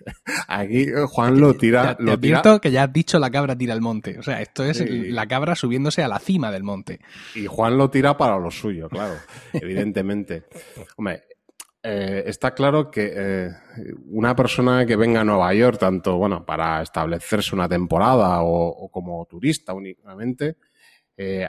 Aquí 0.48 0.86
Juan 1.08 1.40
lo 1.40 1.54
tira. 1.54 1.96
lo 2.00 2.18
tira... 2.18 2.42
que 2.60 2.70
ya 2.70 2.84
has 2.84 2.92
dicho 2.92 3.18
la 3.18 3.30
cabra 3.30 3.56
tira 3.56 3.74
al 3.74 3.80
monte. 3.80 4.18
O 4.18 4.22
sea, 4.22 4.40
esto 4.40 4.64
es 4.64 4.82
la 4.88 5.26
cabra 5.26 5.54
subiéndose 5.54 6.02
a 6.02 6.08
la 6.08 6.18
cima 6.18 6.50
del 6.50 6.62
monte. 6.62 7.00
Y 7.34 7.46
Juan 7.46 7.76
lo 7.76 7.90
tira 7.90 8.16
para 8.16 8.38
lo 8.38 8.50
suyo, 8.50 8.88
claro, 8.88 9.14
evidentemente. 9.52 10.44
Hombre, 10.96 11.24
eh, 11.82 12.24
está 12.26 12.54
claro 12.54 12.90
que 12.90 13.12
eh, 13.14 13.50
una 14.06 14.36
persona 14.36 14.84
que 14.86 14.96
venga 14.96 15.20
a 15.20 15.24
Nueva 15.24 15.52
York, 15.54 15.78
tanto 15.78 16.16
bueno, 16.16 16.44
para 16.44 16.82
establecerse 16.82 17.54
una 17.54 17.68
temporada 17.68 18.42
o, 18.42 18.90
como 18.90 19.24
turista 19.26 19.72
únicamente, 19.72 20.56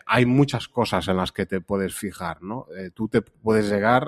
hay 0.05 0.25
muchas 0.25 0.67
cosas 0.67 1.07
en 1.07 1.15
las 1.15 1.31
que 1.31 1.45
te 1.45 1.61
puedes 1.61 1.95
fijar, 1.95 2.43
¿no? 2.43 2.67
tú 2.93 3.07
te 3.07 3.21
puedes 3.21 3.69
llegar 3.69 4.05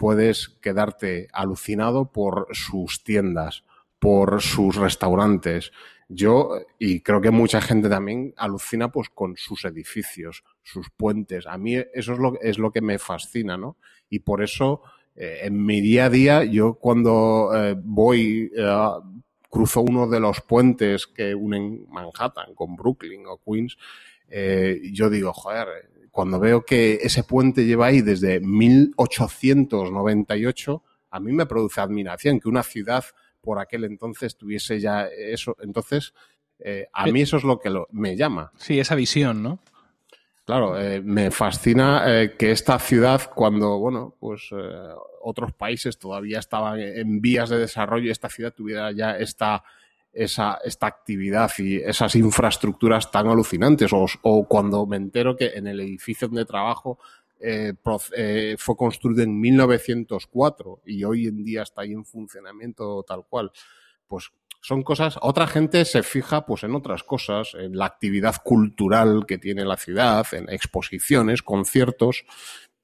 puedes 0.00 0.48
quedarte 0.62 1.28
alucinado 1.30 2.10
por 2.10 2.46
sus 2.52 3.04
tiendas, 3.04 3.64
por 3.98 4.40
sus 4.40 4.76
restaurantes. 4.76 5.72
Yo, 6.08 6.52
y 6.78 7.02
creo 7.02 7.20
que 7.20 7.30
mucha 7.30 7.60
gente 7.60 7.90
también 7.90 8.32
alucina 8.38 8.90
pues 8.90 9.10
con 9.10 9.36
sus 9.36 9.66
edificios, 9.66 10.42
sus 10.62 10.88
puentes. 10.88 11.46
A 11.46 11.58
mí 11.58 11.76
eso 11.92 12.14
es 12.14 12.18
lo, 12.18 12.40
es 12.40 12.58
lo 12.58 12.72
que 12.72 12.80
me 12.80 12.98
fascina, 12.98 13.58
¿no? 13.58 13.76
Y 14.08 14.20
por 14.20 14.42
eso, 14.42 14.80
eh, 15.22 15.40
en 15.42 15.66
mi 15.66 15.82
día 15.82 16.06
a 16.06 16.10
día, 16.10 16.44
yo 16.44 16.72
cuando 16.74 17.50
eh, 17.54 17.76
voy, 17.78 18.50
eh, 18.56 18.88
cruzo 19.50 19.82
uno 19.82 20.08
de 20.08 20.18
los 20.18 20.40
puentes 20.40 21.06
que 21.06 21.34
unen 21.34 21.84
Manhattan 21.90 22.54
con 22.54 22.74
Brooklyn 22.74 23.26
o 23.26 23.38
Queens, 23.44 23.76
yo 24.92 25.10
digo, 25.10 25.34
joder, 25.34 25.68
cuando 26.10 26.40
veo 26.40 26.64
que 26.64 27.00
ese 27.02 27.24
puente 27.24 27.66
lleva 27.66 27.86
ahí 27.86 28.00
desde 28.00 28.40
1898, 28.40 30.82
a 31.10 31.20
mí 31.20 31.32
me 31.32 31.46
produce 31.46 31.80
admiración 31.80 32.40
que 32.40 32.48
una 32.48 32.62
ciudad 32.62 33.04
por 33.40 33.58
aquel 33.58 33.84
entonces 33.84 34.36
tuviese 34.36 34.80
ya 34.80 35.06
eso. 35.06 35.56
Entonces, 35.60 36.12
eh, 36.60 36.88
a 36.92 37.06
mí 37.06 37.22
eso 37.22 37.36
es 37.36 37.44
lo 37.44 37.58
que 37.58 37.70
me 37.90 38.16
llama. 38.16 38.52
Sí, 38.56 38.78
esa 38.78 38.94
visión, 38.94 39.42
¿no? 39.42 39.58
Claro, 40.50 40.76
eh, 40.80 41.00
me 41.00 41.30
fascina 41.30 42.02
eh, 42.06 42.34
que 42.36 42.50
esta 42.50 42.76
ciudad, 42.80 43.30
cuando, 43.32 43.78
bueno, 43.78 44.16
pues 44.18 44.50
otros 45.22 45.52
países 45.52 45.96
todavía 45.96 46.40
estaban 46.40 46.80
en 46.80 47.20
vías 47.20 47.50
de 47.50 47.58
desarrollo, 47.58 48.10
esta 48.10 48.28
ciudad 48.28 48.52
tuviera 48.52 48.90
ya 48.90 49.16
esta 49.16 49.62
esa, 50.12 50.58
esta 50.64 50.88
actividad 50.88 51.52
y 51.58 51.76
esas 51.76 52.16
infraestructuras 52.16 53.12
tan 53.12 53.28
alucinantes. 53.28 53.92
O, 53.92 54.44
cuando 54.48 54.86
me 54.86 54.96
entero 54.96 55.36
que 55.36 55.52
en 55.54 55.68
el 55.68 55.78
edificio 55.78 56.26
donde 56.26 56.44
trabajo 56.44 56.98
eh, 57.38 57.72
eh, 58.16 58.56
fue 58.58 58.76
construido 58.76 59.22
en 59.22 59.38
1904 59.38 60.80
y 60.86 61.04
hoy 61.04 61.28
en 61.28 61.44
día 61.44 61.62
está 61.62 61.82
ahí 61.82 61.92
en 61.92 62.04
funcionamiento 62.04 63.04
tal 63.06 63.24
cual. 63.24 63.52
Pues 64.08 64.32
son 64.60 64.82
cosas, 64.82 65.18
otra 65.22 65.46
gente 65.46 65.84
se 65.84 66.02
fija 66.02 66.44
pues 66.44 66.64
en 66.64 66.74
otras 66.74 67.02
cosas, 67.02 67.54
en 67.54 67.76
la 67.76 67.86
actividad 67.86 68.36
cultural 68.42 69.24
que 69.26 69.38
tiene 69.38 69.64
la 69.64 69.76
ciudad, 69.76 70.26
en 70.32 70.48
exposiciones, 70.50 71.42
conciertos, 71.42 72.24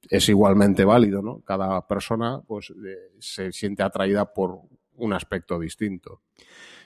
es 0.08 0.28
igualmente 0.28 0.84
válido, 0.84 1.22
¿no? 1.22 1.40
Cada 1.40 1.86
persona 1.86 2.40
pues 2.46 2.70
eh, 2.70 3.10
se 3.18 3.52
siente 3.52 3.82
atraída 3.82 4.32
por 4.32 4.60
un 4.94 5.12
aspecto 5.12 5.58
distinto. 5.58 6.22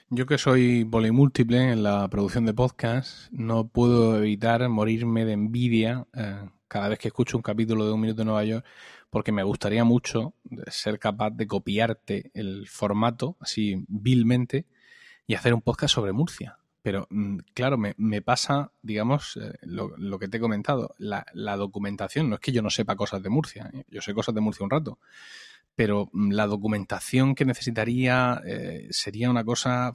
Yo 0.09 0.25
que 0.25 0.37
soy 0.37 0.83
polimúltiple 0.83 1.71
en 1.71 1.83
la 1.83 2.09
producción 2.09 2.45
de 2.45 2.53
podcast, 2.53 3.31
no 3.31 3.69
puedo 3.69 4.17
evitar 4.17 4.67
morirme 4.67 5.23
de 5.23 5.33
envidia 5.33 6.05
eh, 6.13 6.49
cada 6.67 6.89
vez 6.89 6.99
que 6.99 7.07
escucho 7.07 7.37
un 7.37 7.43
capítulo 7.43 7.85
de 7.85 7.93
Un 7.93 8.01
Minuto 8.01 8.19
de 8.19 8.25
Nueva 8.25 8.43
York, 8.43 8.65
porque 9.09 9.31
me 9.31 9.43
gustaría 9.43 9.85
mucho 9.85 10.33
ser 10.67 10.99
capaz 10.99 11.31
de 11.31 11.47
copiarte 11.47 12.31
el 12.33 12.67
formato, 12.67 13.37
así 13.39 13.85
vilmente, 13.87 14.65
y 15.27 15.35
hacer 15.35 15.53
un 15.53 15.61
podcast 15.61 15.95
sobre 15.95 16.11
Murcia. 16.11 16.57
Pero 16.81 17.07
mm, 17.09 17.37
claro, 17.53 17.77
me, 17.77 18.21
pasa, 18.21 18.71
digamos, 18.81 19.37
eh, 19.37 19.53
lo, 19.61 20.19
que 20.19 20.27
te 20.27 20.37
he 20.37 20.39
comentado, 20.39 20.95
la, 20.97 21.25
documentación. 21.55 22.29
No 22.29 22.35
es 22.35 22.41
que 22.41 22.51
yo 22.51 22.61
no 22.61 22.69
sepa 22.69 22.95
cosas 22.95 23.21
de 23.21 23.29
Murcia, 23.29 23.69
¿eh? 23.73 23.83
yo 23.87 24.01
sé 24.01 24.13
cosas 24.13 24.33
de 24.33 24.41
Murcia 24.41 24.63
un 24.63 24.71
rato, 24.71 24.99
pero 25.75 26.09
mm, 26.11 26.31
la 26.31 26.47
documentación 26.47 27.35
que 27.35 27.45
necesitaría 27.45 28.41
eh, 28.45 28.87
sería 28.89 29.29
una 29.29 29.43
cosa 29.43 29.93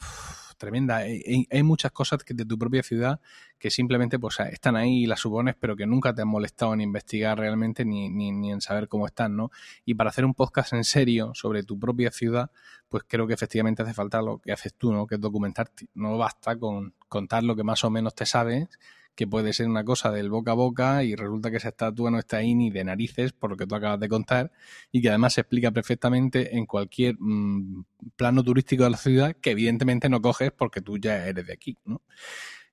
tremenda. 0.56 0.96
Hay, 0.96 1.62
muchas 1.62 1.92
cosas 1.92 2.22
que 2.25 2.34
de 2.34 2.44
tu 2.44 2.58
propia 2.58 2.82
ciudad 2.82 3.20
que 3.58 3.70
simplemente 3.70 4.18
pues, 4.18 4.38
están 4.40 4.76
ahí 4.76 5.04
y 5.04 5.06
las 5.06 5.20
supones, 5.20 5.54
pero 5.58 5.76
que 5.76 5.86
nunca 5.86 6.14
te 6.14 6.22
han 6.22 6.28
molestado 6.28 6.75
en 6.75 6.80
investigar 6.80 7.38
realmente 7.38 7.84
ni, 7.84 8.08
ni, 8.08 8.32
ni, 8.32 8.52
en 8.52 8.60
saber 8.60 8.88
cómo 8.88 9.06
están, 9.06 9.36
¿no? 9.36 9.50
Y 9.84 9.94
para 9.94 10.10
hacer 10.10 10.25
un 10.25 10.34
podcast 10.34 10.72
en 10.72 10.84
serio 10.84 11.32
sobre 11.34 11.62
tu 11.62 11.78
propia 11.78 12.10
ciudad, 12.10 12.50
pues 12.88 13.04
creo 13.06 13.26
que 13.26 13.34
efectivamente 13.34 13.82
hace 13.82 13.94
falta 13.94 14.20
lo 14.22 14.38
que 14.38 14.52
haces 14.52 14.75
tú, 14.75 14.92
¿no? 14.92 15.06
Que 15.06 15.16
es 15.16 15.20
documentarte. 15.20 15.88
No 15.94 16.18
basta 16.18 16.58
con 16.58 16.94
contar 17.08 17.42
lo 17.42 17.56
que 17.56 17.64
más 17.64 17.84
o 17.84 17.90
menos 17.90 18.14
te 18.14 18.26
sabes 18.26 18.68
que 19.16 19.26
puede 19.26 19.52
ser 19.52 19.66
una 19.66 19.82
cosa 19.82 20.12
del 20.12 20.30
boca 20.30 20.52
a 20.52 20.54
boca 20.54 21.02
y 21.02 21.16
resulta 21.16 21.50
que 21.50 21.56
esa 21.56 21.70
estatua 21.70 22.11
no 22.11 22.18
está 22.18 22.37
ahí 22.37 22.54
ni 22.54 22.70
de 22.70 22.85
narices, 22.85 23.32
por 23.32 23.50
lo 23.50 23.56
que 23.56 23.66
tú 23.66 23.75
acabas 23.75 23.99
de 23.99 24.08
contar, 24.08 24.52
y 24.92 25.00
que 25.00 25.08
además 25.08 25.32
se 25.35 25.40
explica 25.40 25.70
perfectamente 25.73 26.56
en 26.56 26.66
cualquier 26.66 27.16
mm, 27.18 27.85
plano 28.14 28.44
turístico 28.44 28.85
de 28.85 28.90
la 28.90 28.99
ciudad 28.99 29.35
que 29.40 29.50
evidentemente 29.50 30.08
no 30.08 30.20
coges 30.20 30.52
porque 30.52 30.82
tú 30.82 30.99
ya 30.99 31.26
eres 31.26 31.46
de 31.46 31.52
aquí, 31.54 31.76
¿no? 31.87 32.02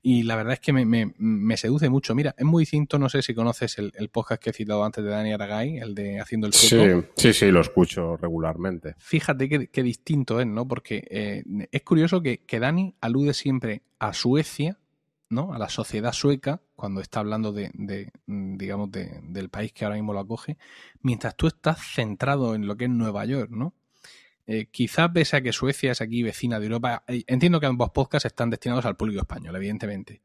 Y 0.05 0.23
la 0.23 0.35
verdad 0.35 0.55
es 0.55 0.59
que 0.59 0.73
me, 0.73 1.57
seduce 1.57 1.87
mucho. 1.87 2.13
Mira, 2.13 2.35
es 2.37 2.43
muy 2.43 2.63
distinto, 2.63 2.99
no 2.99 3.07
sé 3.07 3.21
si 3.21 3.33
conoces 3.33 3.77
el, 3.77 4.09
podcast 4.09 4.43
que 4.43 4.49
he 4.49 4.53
citado 4.53 4.83
antes 4.83 5.01
de 5.01 5.09
Dani 5.09 5.31
Aragay, 5.31 5.77
el 5.77 5.95
de 5.95 6.19
Haciendo 6.19 6.45
el 6.45 6.51
Sueco. 6.51 7.07
Sí, 7.15 7.31
sí, 7.31 7.33
sí, 7.33 7.51
lo 7.51 7.61
escucho 7.61 8.17
regularmente. 8.17 8.95
Fíjate 8.97 9.69
qué, 9.71 9.83
distinto 9.83 10.41
es, 10.41 10.47
¿no? 10.47 10.67
Porque 10.67 11.07
eh, 11.09 11.67
es 11.71 11.83
curioso 11.83 12.21
que, 12.21 12.39
que 12.39 12.59
Dani 12.59 12.93
alude 12.99 13.33
siempre 13.33 13.83
a 13.97 14.11
Suecia 14.11 14.77
a 15.53 15.57
la 15.57 15.69
sociedad 15.69 16.13
sueca 16.13 16.61
cuando 16.75 17.01
está 17.01 17.19
hablando 17.19 17.51
de, 17.51 17.71
mm, 18.25 18.57
digamos, 18.57 18.89
del 18.91 19.49
país 19.49 19.73
que 19.73 19.85
ahora 19.85 19.95
mismo 19.95 20.13
lo 20.13 20.19
acoge, 20.19 20.57
mientras 21.01 21.35
tú 21.35 21.47
estás 21.47 21.79
centrado 21.93 22.55
en 22.55 22.67
lo 22.67 22.75
que 22.77 22.85
es 22.85 22.89
Nueva 22.89 23.25
York, 23.25 23.51
¿no? 23.51 23.73
Eh, 24.45 24.67
quizás 24.71 25.09
pese 25.13 25.37
a 25.37 25.41
que 25.41 25.53
Suecia 25.53 25.91
es 25.91 26.01
aquí 26.01 26.21
vecina 26.21 26.59
de 26.59 26.65
Europa, 26.65 27.03
eh, 27.07 27.23
entiendo 27.27 27.59
que 27.59 27.65
ambos 27.65 27.91
podcasts 27.91 28.25
están 28.25 28.49
destinados 28.49 28.85
al 28.85 28.97
público 28.97 29.21
español, 29.21 29.55
evidentemente. 29.55 30.21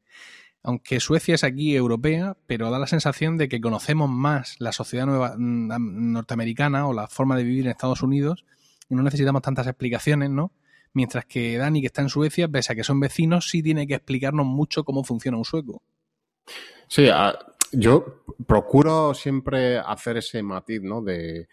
Aunque 0.61 0.99
Suecia 0.99 1.35
es 1.35 1.45
aquí 1.45 1.75
europea, 1.75 2.35
pero 2.45 2.69
da 2.69 2.79
la 2.79 2.87
sensación 2.87 3.37
de 3.37 3.47
que 3.47 3.61
conocemos 3.61 4.09
más 4.09 4.57
la 4.59 4.73
sociedad 4.73 5.05
nueva, 5.05 5.35
mm, 5.37 6.11
norteamericana 6.11 6.87
o 6.87 6.93
la 6.93 7.07
forma 7.07 7.37
de 7.37 7.43
vivir 7.45 7.65
en 7.65 7.71
Estados 7.71 8.03
Unidos 8.03 8.45
y 8.89 8.95
no 8.95 9.03
necesitamos 9.03 9.41
tantas 9.41 9.67
explicaciones, 9.67 10.29
¿no? 10.29 10.51
Mientras 10.93 11.25
que 11.25 11.57
Dani, 11.57 11.81
que 11.81 11.87
está 11.87 12.01
en 12.01 12.09
Suecia, 12.09 12.47
pese 12.47 12.73
a 12.73 12.75
que 12.75 12.83
son 12.83 12.99
vecinos, 12.99 13.49
sí 13.49 13.61
tiene 13.61 13.87
que 13.87 13.95
explicarnos 13.95 14.45
mucho 14.45 14.83
cómo 14.83 15.03
funciona 15.03 15.37
un 15.37 15.45
sueco. 15.45 15.81
Sí, 16.87 17.07
yo 17.71 18.23
procuro 18.47 19.13
siempre 19.13 19.77
hacer 19.77 20.17
ese 20.17 20.41
matiz, 20.41 20.81
¿no? 20.81 21.01
De, 21.01 21.47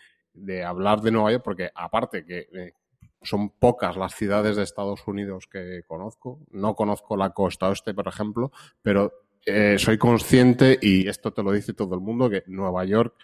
hablar 0.65 1.01
de 1.01 1.11
Nueva 1.11 1.33
York, 1.33 1.45
porque 1.45 1.71
aparte 1.75 2.25
que 2.25 2.49
eh, 2.53 2.73
son 3.23 3.51
pocas 3.51 3.97
las 3.97 4.15
ciudades 4.15 4.57
de 4.57 4.63
Estados 4.63 5.07
Unidos 5.07 5.47
que 5.51 5.83
conozco, 5.87 6.41
no 6.51 6.75
conozco 6.75 7.17
la 7.17 7.31
costa 7.31 7.69
oeste, 7.69 7.95
por 7.95 8.09
ejemplo, 8.09 8.53
pero 8.83 9.13
eh, 9.45 9.77
soy 9.79 9.97
consciente, 9.97 10.79
y 10.81 11.09
esto 11.09 11.33
te 11.33 11.43
lo 11.43 11.53
dice 11.53 11.73
todo 11.73 11.95
el 11.95 12.01
mundo, 12.01 12.31
que 12.31 12.45
Nueva 12.47 12.85
York... 12.85 13.15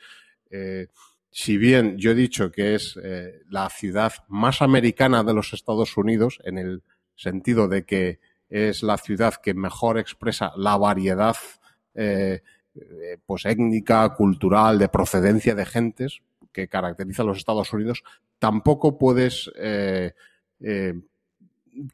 Eh, 0.50 0.88
si 1.32 1.56
bien 1.56 1.96
yo 1.96 2.10
he 2.10 2.14
dicho 2.14 2.52
que 2.52 2.74
es 2.74 2.98
eh, 3.02 3.40
la 3.48 3.70
ciudad 3.70 4.12
más 4.28 4.60
americana 4.60 5.24
de 5.24 5.32
los 5.32 5.54
Estados 5.54 5.96
Unidos, 5.96 6.38
en 6.44 6.58
el 6.58 6.82
sentido 7.16 7.68
de 7.68 7.84
que 7.86 8.20
es 8.50 8.82
la 8.82 8.98
ciudad 8.98 9.34
que 9.42 9.54
mejor 9.54 9.98
expresa 9.98 10.52
la 10.56 10.76
variedad 10.76 11.36
eh, 11.94 12.42
eh, 12.74 13.18
pues 13.24 13.46
étnica, 13.46 14.10
cultural, 14.10 14.78
de 14.78 14.90
procedencia 14.90 15.54
de 15.54 15.64
gentes 15.64 16.20
que 16.52 16.68
caracteriza 16.68 17.22
a 17.22 17.26
los 17.26 17.38
Estados 17.38 17.72
Unidos, 17.72 18.04
tampoco 18.38 18.98
puedes 18.98 19.50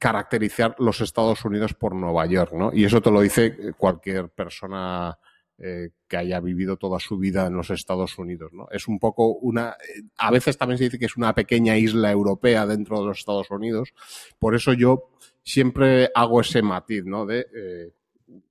caracterizar 0.00 0.75
los 0.80 1.00
Estados 1.00 1.45
Unidos 1.45 1.75
por 1.75 1.95
Nueva 1.95 2.26
York, 2.26 2.52
¿no? 2.54 2.73
Y 2.73 2.85
eso 2.85 3.00
te 3.00 3.12
lo 3.12 3.21
dice 3.21 3.73
cualquier 3.76 4.30
persona 4.30 5.16
eh, 5.61 5.91
que 6.07 6.17
haya 6.17 6.38
vivido 6.38 6.77
toda 6.77 7.00
su 7.00 7.19
vida 7.19 7.47
en 7.47 7.55
los 7.55 7.71
Estados 7.71 8.17
Unidos, 8.17 8.53
¿no? 8.53 8.69
Es 8.71 8.87
un 8.87 9.00
poco 9.00 9.33
una, 9.33 9.77
a 10.17 10.31
veces 10.31 10.57
también 10.57 10.79
se 10.79 10.85
dice 10.85 11.00
que 11.00 11.07
es 11.07 11.17
una 11.17 11.35
pequeña 11.35 11.77
isla 11.77 12.12
europea 12.12 12.65
dentro 12.65 13.00
de 13.00 13.07
los 13.07 13.19
Estados 13.19 13.50
Unidos, 13.50 13.93
por 14.38 14.55
eso 14.55 14.73
yo 14.73 15.11
siempre 15.43 16.11
hago 16.15 16.41
ese 16.41 16.62
matiz, 16.62 17.05
¿no? 17.05 17.27
De, 17.27 17.47
eh, 17.53 17.91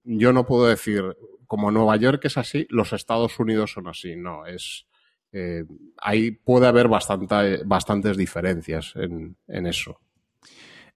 yo 0.03 0.33
no 0.33 0.45
puedo 0.45 0.67
decir, 0.67 1.03
como 1.45 1.71
Nueva 1.71 1.95
York 1.95 2.25
es 2.25 2.37
así, 2.37 2.67
los 2.69 2.91
Estados 2.91 3.39
Unidos 3.39 3.71
son 3.71 3.87
así, 3.87 4.17
no, 4.17 4.45
es, 4.45 4.85
eh, 5.31 5.63
ahí 5.97 6.31
puede 6.31 6.67
haber 6.67 6.89
bastante, 6.89 7.63
bastantes 7.63 8.17
diferencias 8.17 8.93
en, 8.95 9.37
en 9.47 9.65
eso. 9.65 9.99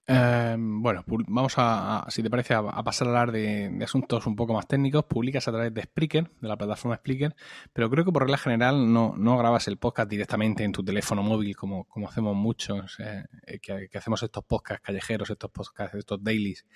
Em, 0.04 0.82
bueno, 0.82 1.04
vamos 1.06 1.54
a, 1.58 2.04
si 2.08 2.24
te 2.24 2.30
parece, 2.30 2.54
a, 2.54 2.62
pasar 2.82 3.06
a 3.06 3.10
hablar 3.10 3.32
de, 3.32 3.78
asuntos 3.84 4.26
un 4.26 4.34
poco 4.34 4.52
más 4.52 4.66
técnicos. 4.66 5.04
Publicas 5.04 5.46
a 5.46 5.52
través 5.52 5.72
de 5.72 5.82
Spreaker, 5.82 6.28
de 6.40 6.48
la 6.48 6.56
plataforma 6.56 6.96
Spreaker, 6.96 7.36
pero 7.72 7.88
creo 7.88 8.04
que 8.04 8.10
por 8.10 8.22
regla 8.22 8.36
general 8.36 8.92
no, 8.92 9.14
no 9.16 9.38
grabas 9.38 9.68
el 9.68 9.76
podcast 9.76 10.10
directamente 10.10 10.64
en 10.64 10.72
tu 10.72 10.84
teléfono 10.84 11.22
móvil 11.22 11.54
como, 11.56 11.84
como 11.84 12.08
hacemos 12.08 12.34
muchos, 12.34 12.98
eh, 12.98 13.60
que, 13.60 13.88
hacemos 13.96 14.22
estos 14.22 14.44
podcasts 14.44 14.84
callejeros, 14.84 15.30
estos 15.30 15.50
podcasts, 15.50 15.94
estos 15.96 16.22
dailies. 16.22 16.66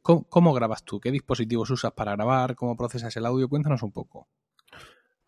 ¿Cómo, 0.00 0.24
¿Cómo 0.28 0.54
grabas 0.54 0.82
tú? 0.82 0.98
¿Qué 0.98 1.10
dispositivos 1.10 1.68
usas 1.70 1.92
para 1.92 2.12
grabar? 2.12 2.54
¿Cómo 2.54 2.76
procesas 2.76 3.14
el 3.16 3.26
audio? 3.26 3.48
Cuéntanos 3.48 3.82
un 3.82 3.92
poco. 3.92 4.28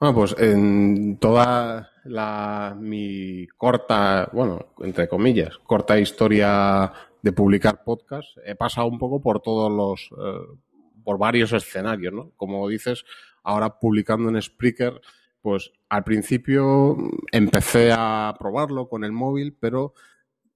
Bueno, 0.01 0.15
pues 0.15 0.35
en 0.39 1.19
toda 1.19 1.91
la 2.05 2.77
mi 2.79 3.47
corta, 3.57 4.29
bueno, 4.33 4.67
entre 4.81 5.09
comillas, 5.09 5.57
corta 5.59 5.99
historia 5.99 6.93
de 7.25 7.33
publicar 7.33 7.83
podcast, 7.85 8.37
he 8.45 8.55
pasado 8.55 8.87
un 8.87 8.99
poco 8.99 9.23
por 9.23 9.41
todos 9.41 9.73
los, 9.73 10.11
eh, 10.23 10.59
por 11.03 11.17
varios 11.17 11.55
escenarios, 11.55 12.13
¿no? 12.13 12.33
Como 12.37 12.69
dices, 12.69 13.07
ahora 13.43 13.79
publicando 13.79 14.29
en 14.29 14.43
Spreaker, 14.43 15.01
pues 15.41 15.73
al 15.89 16.05
principio 16.05 16.99
empecé 17.33 17.93
a 17.97 18.35
probarlo 18.39 18.91
con 18.91 19.05
el 19.05 19.13
móvil, 19.13 19.57
pero 19.59 19.95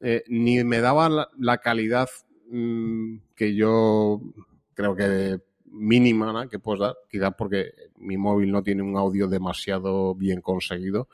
eh, 0.01 0.25
ni 0.29 0.63
me 0.63 0.81
daba 0.81 1.31
la, 1.39 1.59
calidad 1.59 2.11
mm, 2.51 3.17
que 3.35 3.55
yo 3.55 4.21
creo 4.75 4.95
que 4.95 5.41
mínima 5.71 6.49
que 6.49 6.59
puedes 6.59 6.81
dar, 6.81 6.97
quizás 7.09 7.33
porque 7.37 7.73
mi 7.97 8.17
móvil 8.17 8.51
no 8.51 8.63
tiene 8.63 8.83
un 8.83 8.97
audio 8.97 9.29
demasiado 9.29 10.15
bien 10.15 10.41
conseguido. 10.41 11.09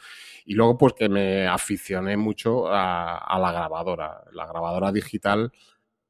Y 0.45 0.55
luego, 0.55 0.77
pues 0.79 0.95
que 0.95 1.09
me 1.09 1.47
aficioné 1.47 2.17
mucho 2.17 2.67
a, 2.69 3.39
la 3.39 3.53
grabadora. 3.53 4.25
La 4.33 4.47
grabadora 4.47 4.93
digital 4.93 5.53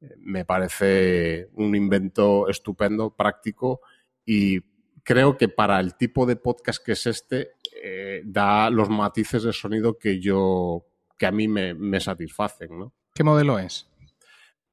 eh, 0.01 0.15
me 0.17 0.45
parece 0.45 1.49
un 1.53 1.75
invento 1.75 2.49
estupendo, 2.49 3.15
práctico 3.15 3.81
y 4.25 4.61
creo 5.03 5.37
que 5.37 5.47
para 5.49 5.79
el 5.79 5.95
tipo 5.95 6.25
de 6.25 6.35
podcast 6.35 6.83
que 6.83 6.93
es 6.93 7.05
este, 7.05 7.51
eh, 7.81 8.21
da 8.25 8.69
los 8.69 8.89
matices 8.89 9.43
de 9.43 9.53
sonido 9.53 9.97
que 9.97 10.19
yo, 10.19 10.85
que 11.17 11.27
a 11.27 11.31
mí 11.31 11.47
me, 11.47 11.73
me 11.73 11.99
satisfacen, 11.99 12.77
¿no? 12.77 12.93
¿Qué 13.13 13.23
modelo 13.23 13.59
es? 13.59 13.89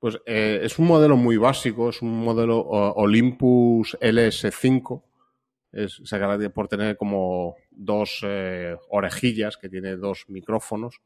Pues 0.02 0.18
eh, 0.26 0.58
es 0.64 0.80
un 0.80 0.88
modelo 0.88 1.16
muy 1.16 1.36
básico, 1.36 1.88
es 1.88 2.02
un 2.02 2.24
modelo 2.24 2.58
Olympus 2.58 3.96
LS5. 4.00 5.00
Es, 5.70 6.00
se 6.02 6.18
caracteriza 6.18 6.52
por 6.52 6.66
tener 6.66 6.96
como 6.96 7.54
dos 7.70 8.18
eh, 8.24 8.76
orejillas, 8.88 9.56
que 9.56 9.68
tiene 9.68 9.94
dos 9.94 10.24
micrófonos. 10.26 11.00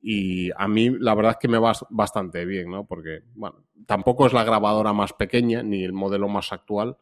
Y 0.00 0.50
a 0.56 0.66
mí 0.66 0.90
la 0.90 1.14
verdad 1.14 1.34
es 1.34 1.38
que 1.38 1.46
me 1.46 1.58
va 1.58 1.72
bastante 1.90 2.44
bien, 2.44 2.68
¿no? 2.68 2.84
Porque, 2.84 3.20
bueno, 3.36 3.64
tampoco 3.86 4.26
es 4.26 4.32
la 4.32 4.42
grabadora 4.42 4.92
más 4.92 5.12
pequeña 5.12 5.62
ni 5.62 5.84
el 5.84 5.92
modelo 5.92 6.26
más 6.26 6.52
actual, 6.52 6.96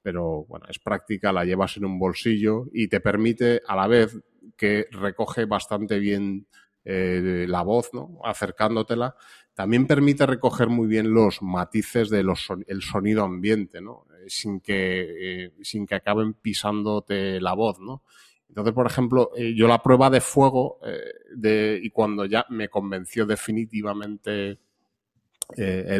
pero 0.00 0.46
bueno, 0.48 0.64
es 0.70 0.78
práctica, 0.78 1.30
la 1.30 1.44
llevas 1.44 1.76
en 1.76 1.84
un 1.84 1.98
bolsillo 1.98 2.68
y 2.72 2.88
te 2.88 3.00
permite 3.00 3.60
a 3.68 3.76
la 3.76 3.86
vez 3.86 4.18
que 4.56 4.86
recoge 4.92 5.44
bastante 5.44 5.98
bien 5.98 6.46
eh, 6.86 7.44
la 7.48 7.62
voz, 7.62 7.90
¿no? 7.92 8.18
Acercándotela, 8.22 9.16
también 9.56 9.86
permite 9.86 10.26
recoger 10.26 10.68
muy 10.68 10.86
bien 10.86 11.14
los 11.14 11.40
matices 11.40 12.10
del 12.10 12.28
el 12.66 12.82
sonido 12.82 13.24
ambiente, 13.24 13.80
¿no? 13.80 14.04
Eh, 14.20 14.26
sin 14.28 14.60
que, 14.60 15.44
eh, 15.46 15.52
sin 15.62 15.86
que 15.86 15.94
acaben 15.94 16.34
pisándote 16.34 17.40
la 17.40 17.54
voz, 17.54 17.80
¿no? 17.80 18.02
Entonces, 18.50 18.74
por 18.74 18.86
ejemplo, 18.86 19.30
eh, 19.34 19.54
yo 19.56 19.66
la 19.66 19.82
prueba 19.82 20.10
de 20.10 20.20
fuego 20.20 20.78
de, 21.34 21.80
y 21.82 21.88
cuando 21.88 22.26
ya 22.26 22.44
me 22.50 22.68
convenció 22.68 23.24
definitivamente 23.24 24.58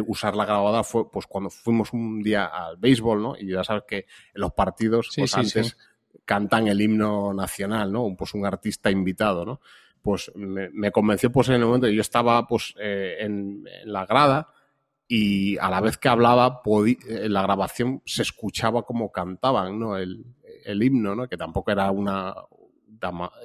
usar 0.06 0.36
la 0.36 0.44
grabadora 0.44 0.82
fue 0.82 1.10
pues 1.10 1.26
cuando 1.26 1.48
fuimos 1.48 1.94
un 1.94 2.22
día 2.22 2.46
al 2.46 2.76
béisbol, 2.76 3.22
¿no? 3.22 3.36
Y 3.38 3.50
ya 3.50 3.64
sabes 3.64 3.84
que 3.88 3.96
en 4.34 4.40
los 4.40 4.52
partidos 4.52 5.08
pues 5.16 5.34
antes 5.34 5.78
cantan 6.26 6.68
el 6.68 6.80
himno 6.80 7.32
nacional, 7.32 7.90
¿no? 7.90 8.14
Pues 8.18 8.34
un 8.34 8.44
artista 8.44 8.90
invitado, 8.90 9.46
¿no? 9.46 9.60
Pues 10.06 10.30
me, 10.36 10.92
convenció 10.92 11.32
pues 11.32 11.48
en 11.48 11.56
el 11.56 11.64
momento 11.64 11.88
yo 11.88 12.00
estaba 12.00 12.46
pues 12.46 12.76
eh, 12.78 13.16
en, 13.18 13.64
la 13.86 14.06
grada 14.06 14.52
y 15.08 15.58
a 15.58 15.68
la 15.68 15.80
vez 15.80 15.98
que 15.98 16.08
hablaba 16.08 16.62
en 16.64 17.32
la 17.32 17.42
grabación 17.42 18.02
se 18.04 18.22
escuchaba 18.22 18.84
como 18.84 19.10
cantaban 19.10 19.80
¿no? 19.80 19.96
el, 19.96 20.24
himno 20.64 21.16
¿no? 21.16 21.28
que 21.28 21.36
tampoco 21.36 21.72
era 21.72 21.90
una 21.90 22.32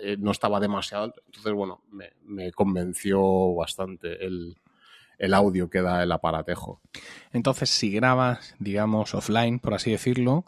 eh, 0.03 0.17
no 0.19 0.29
estaba 0.29 0.59
demasiado 0.59 1.15
entonces 1.25 1.51
bueno 1.51 1.81
me, 1.89 2.51
convenció 2.51 3.55
bastante 3.55 4.23
el, 4.23 4.55
el 5.17 5.33
audio 5.33 5.67
que 5.67 5.81
da 5.81 6.03
el 6.03 6.11
aparatejo 6.11 6.79
entonces 7.33 7.71
si 7.71 7.89
grabas 7.89 8.53
digamos 8.59 9.15
offline 9.15 9.57
por 9.57 9.73
así 9.73 9.89
decirlo 9.89 10.45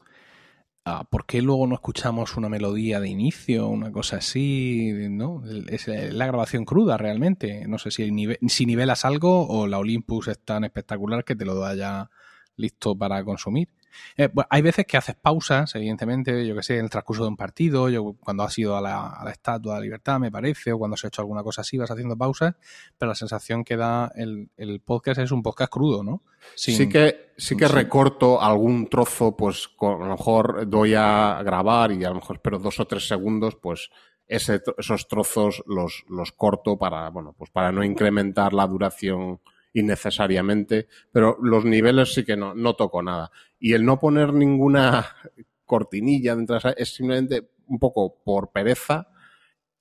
Ah, 0.86 1.06
¿por 1.10 1.26
qué 1.26 1.42
luego 1.42 1.66
no 1.66 1.76
escuchamos 1.76 2.36
una 2.36 2.50
melodía 2.50 3.00
de 3.00 3.08
inicio, 3.08 3.70
una 3.70 3.92
cosa 3.94 4.18
así? 4.18 4.92
¿no? 5.10 5.42
Es 5.70 5.88
la 5.88 6.26
grabación 6.26 6.66
cruda 6.66 6.98
realmente. 6.98 7.66
No 7.68 7.80
sé 7.80 7.90
si, 7.90 8.12
si 8.48 8.66
nivelas 8.66 9.06
algo 9.06 9.48
o 9.48 9.66
la 9.66 9.80
Olympus 9.80 10.28
es 10.28 10.40
tan 10.40 10.66
espectacular 10.66 11.24
que 11.24 11.36
te 11.38 11.46
lo 11.46 11.56
da 11.56 11.74
ya 11.76 12.10
listo 12.58 12.98
para 12.98 13.24
consumir. 13.24 13.70
Eh, 14.18 14.30
hay 14.50 14.62
veces 14.62 14.86
que 14.86 14.98
haces 14.98 15.16
pausas, 15.16 15.74
evidentemente, 15.76 16.46
yo 16.46 16.56
que 16.56 16.64
sé, 16.64 16.78
en 16.78 16.86
el 16.86 16.90
transcurso 16.90 17.24
de 17.24 17.30
un 17.30 17.38
partido, 17.38 17.90
yo 17.90 18.16
cuando 18.20 18.44
has 18.44 18.58
ido 18.58 18.78
a 18.78 18.82
la, 18.82 19.32
Estatua 19.32 19.74
de 19.74 19.80
la 19.80 19.84
Libertad, 19.84 20.20
me 20.20 20.32
parece, 20.32 20.72
o 20.72 20.78
cuando 20.78 20.96
has 20.96 21.04
hecho 21.04 21.22
alguna 21.22 21.44
cosa 21.44 21.62
así, 21.62 21.78
vas 21.78 21.92
haciendo 21.92 22.18
pausas, 22.18 22.56
pero 22.98 23.10
la 23.10 23.16
sensación 23.16 23.64
que 23.64 23.78
da 23.78 24.12
el, 24.16 24.50
podcast 24.86 25.20
es 25.20 25.32
un 25.32 25.44
podcast 25.44 25.72
crudo, 25.72 26.04
¿no? 26.04 26.22
sí 26.56 26.90
que, 26.90 27.32
sí 27.38 27.56
que 27.56 27.68
recorto 27.68 28.42
algún 28.42 28.88
trozo, 28.90 29.36
pues 29.36 29.70
a 29.80 29.86
lo 29.86 30.06
mejor 30.06 30.70
doy 30.70 30.94
a 30.94 31.42
grabar 31.44 31.92
y 31.92 32.04
a 32.04 32.10
lo 32.10 32.16
mejor 32.16 32.36
espero 32.38 32.60
dos 32.60 32.80
o 32.80 32.86
tres 32.86 33.08
segundos, 33.08 33.56
pues 33.56 33.90
esos 34.28 35.08
trozos 35.08 35.64
los, 35.68 36.06
los 36.10 36.32
corto 36.32 36.78
para, 36.78 37.10
bueno, 37.10 37.36
pues 37.38 37.50
para 37.50 37.72
no 37.72 37.84
incrementar 37.84 38.54
la 38.54 38.68
duración 38.68 39.40
innecesariamente, 39.74 40.88
pero 41.12 41.38
los 41.42 41.66
niveles 41.66 42.14
sí 42.14 42.24
que 42.24 42.38
no, 42.38 42.54
no 42.54 42.76
toco 42.76 43.02
nada. 43.02 43.32
Y 43.60 43.74
el 43.74 43.86
no 43.86 44.00
poner 44.00 44.34
ninguna 44.34 45.08
cortinilla 45.66 46.36
dentro 46.36 46.60
de 46.60 46.76
es 46.78 46.94
simplemente 46.94 47.50
un 47.68 47.80
poco 47.80 48.22
por 48.24 48.52
pereza 48.52 49.08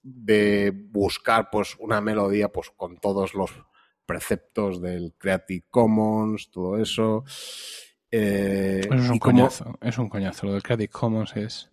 de 0.03 0.73
buscar 0.75 1.49
pues 1.51 1.77
una 1.79 2.01
melodía 2.01 2.51
pues 2.51 2.71
con 2.71 2.99
todos 2.99 3.35
los 3.35 3.53
preceptos 4.07 4.81
del 4.81 5.15
Creative 5.17 5.65
Commons, 5.71 6.51
todo 6.51 6.79
eso. 6.79 7.25
Eh, 8.11 8.83
es 8.91 9.09
un 9.09 9.19
coñazo, 9.19 9.79
es 9.81 9.99
un 9.99 10.09
coñazo. 10.09 10.47
Lo 10.47 10.53
del 10.53 10.63
Creative 10.63 10.89
Commons 10.89 11.37
es 11.37 11.72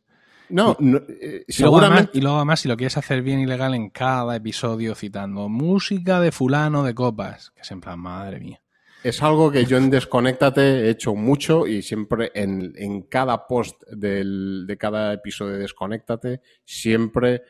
no, 0.49 0.77
eh, 0.79 1.45
seguramente. 1.47 2.11
y 2.17 2.21
luego 2.21 2.37
además, 2.37 2.61
si 2.61 2.67
lo 2.67 2.77
quieres 2.77 2.97
hacer 2.97 3.21
bien 3.21 3.39
ilegal 3.39 3.73
en 3.73 3.89
cada 3.89 4.35
episodio 4.35 4.95
citando 4.95 5.49
música 5.49 6.19
de 6.19 6.31
fulano 6.31 6.83
de 6.83 6.93
copas, 6.93 7.51
que 7.51 7.61
es 7.61 7.71
en 7.71 7.81
plan, 7.81 7.99
madre 7.99 8.39
mía. 8.39 8.61
Es 9.03 9.23
algo 9.23 9.49
que 9.49 9.63
yo 9.63 9.77
en 9.77 9.89
Desconéctate 9.89 10.61
he 10.61 10.89
hecho 10.89 11.15
mucho 11.15 11.65
y 11.65 11.81
siempre 11.81 12.31
en, 12.33 12.73
en 12.75 13.03
cada 13.03 13.47
post 13.47 13.81
del, 13.89 14.65
de 14.67 14.77
cada 14.77 15.13
episodio 15.13 15.53
de 15.53 15.59
Desconéctate, 15.59 16.41
siempre 16.65 17.43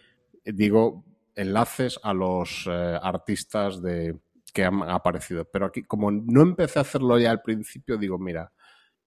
digo 0.46 1.04
enlaces 1.36 2.00
a 2.04 2.14
los 2.14 2.68
eh, 2.70 3.00
artistas 3.02 3.82
de, 3.82 4.16
que 4.54 4.64
han 4.64 4.84
aparecido. 4.84 5.46
Pero 5.46 5.68
aquí, 5.68 5.84
como 5.84 6.12
no 6.12 6.42
empecé 6.42 6.80
a 6.80 6.84
hacerlo 6.84 7.18
ya 7.18 7.32
al 7.32 7.42
principio, 7.42 7.98
digo, 7.98 8.20
mira, 8.20 8.52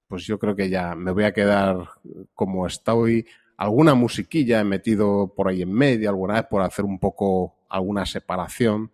pues 0.08 0.26
yo 0.26 0.38
creo 0.38 0.56
que 0.56 0.68
ya 0.68 0.94
me 0.94 1.12
voy 1.12 1.24
a 1.24 1.32
quedar 1.32 1.88
como 2.34 2.66
estoy 2.66 3.26
alguna 3.62 3.94
musiquilla 3.94 4.60
he 4.60 4.64
metido 4.64 5.32
por 5.34 5.48
ahí 5.48 5.62
en 5.62 5.72
medio 5.72 6.08
alguna 6.10 6.34
vez 6.34 6.44
por 6.50 6.62
hacer 6.62 6.84
un 6.84 6.98
poco 6.98 7.54
alguna 7.68 8.04
separación, 8.06 8.90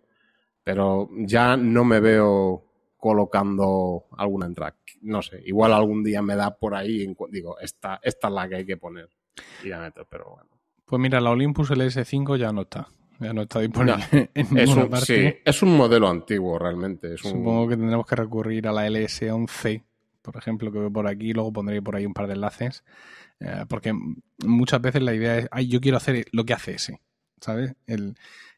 pero 0.63 1.09
ya 1.17 1.57
no 1.57 1.83
me 1.83 1.99
veo 1.99 2.63
colocando 2.97 4.05
alguna 4.17 4.45
entrada. 4.45 4.75
No 5.01 5.21
sé, 5.21 5.41
igual 5.45 5.73
algún 5.73 6.03
día 6.03 6.21
me 6.21 6.35
da 6.35 6.55
por 6.55 6.75
ahí 6.75 7.13
digo, 7.31 7.59
esta, 7.59 7.99
esta 8.03 8.27
es 8.27 8.33
la 8.33 8.47
que 8.47 8.55
hay 8.57 8.65
que 8.65 8.77
poner. 8.77 9.09
Y 9.63 9.69
la 9.69 9.79
meto, 9.79 10.05
pero 10.09 10.31
bueno. 10.31 10.49
Pues 10.85 10.99
mira, 11.01 11.19
la 11.21 11.31
Olympus 11.31 11.71
LS5 11.71 12.37
ya 12.37 12.51
no 12.51 12.61
está. 12.61 12.87
Ya 13.19 13.33
no 13.33 13.41
está 13.41 13.59
disponible 13.59 14.03
en 14.33 14.57
Es 14.57 14.69
un, 14.69 14.87
parte. 14.89 15.05
sí, 15.31 15.37
es 15.43 15.61
un 15.61 15.75
modelo 15.75 16.07
antiguo 16.07 16.57
realmente. 16.57 17.13
Es 17.15 17.23
un- 17.25 17.31
Supongo 17.31 17.67
que 17.67 17.75
tendremos 17.77 18.05
que 18.05 18.15
recurrir 18.15 18.67
a 18.67 18.71
la 18.71 18.87
LS11, 18.87 19.83
por 20.21 20.37
ejemplo, 20.37 20.71
que 20.71 20.79
veo 20.79 20.91
por 20.91 21.05
aquí, 21.07 21.33
luego 21.33 21.51
pondré 21.51 21.81
por 21.81 21.95
ahí 21.95 22.05
un 22.05 22.13
par 22.13 22.27
de 22.27 22.33
enlaces, 22.35 22.83
eh, 23.39 23.65
porque 23.67 23.93
muchas 24.45 24.81
veces 24.81 25.01
la 25.01 25.13
idea 25.13 25.37
es, 25.39 25.47
ay, 25.51 25.67
yo 25.67 25.81
quiero 25.81 25.97
hacer 25.97 26.25
lo 26.31 26.45
que 26.45 26.53
hace 26.53 26.73
ese, 26.73 27.01
¿sabes? 27.41 27.75
El, 27.87 28.15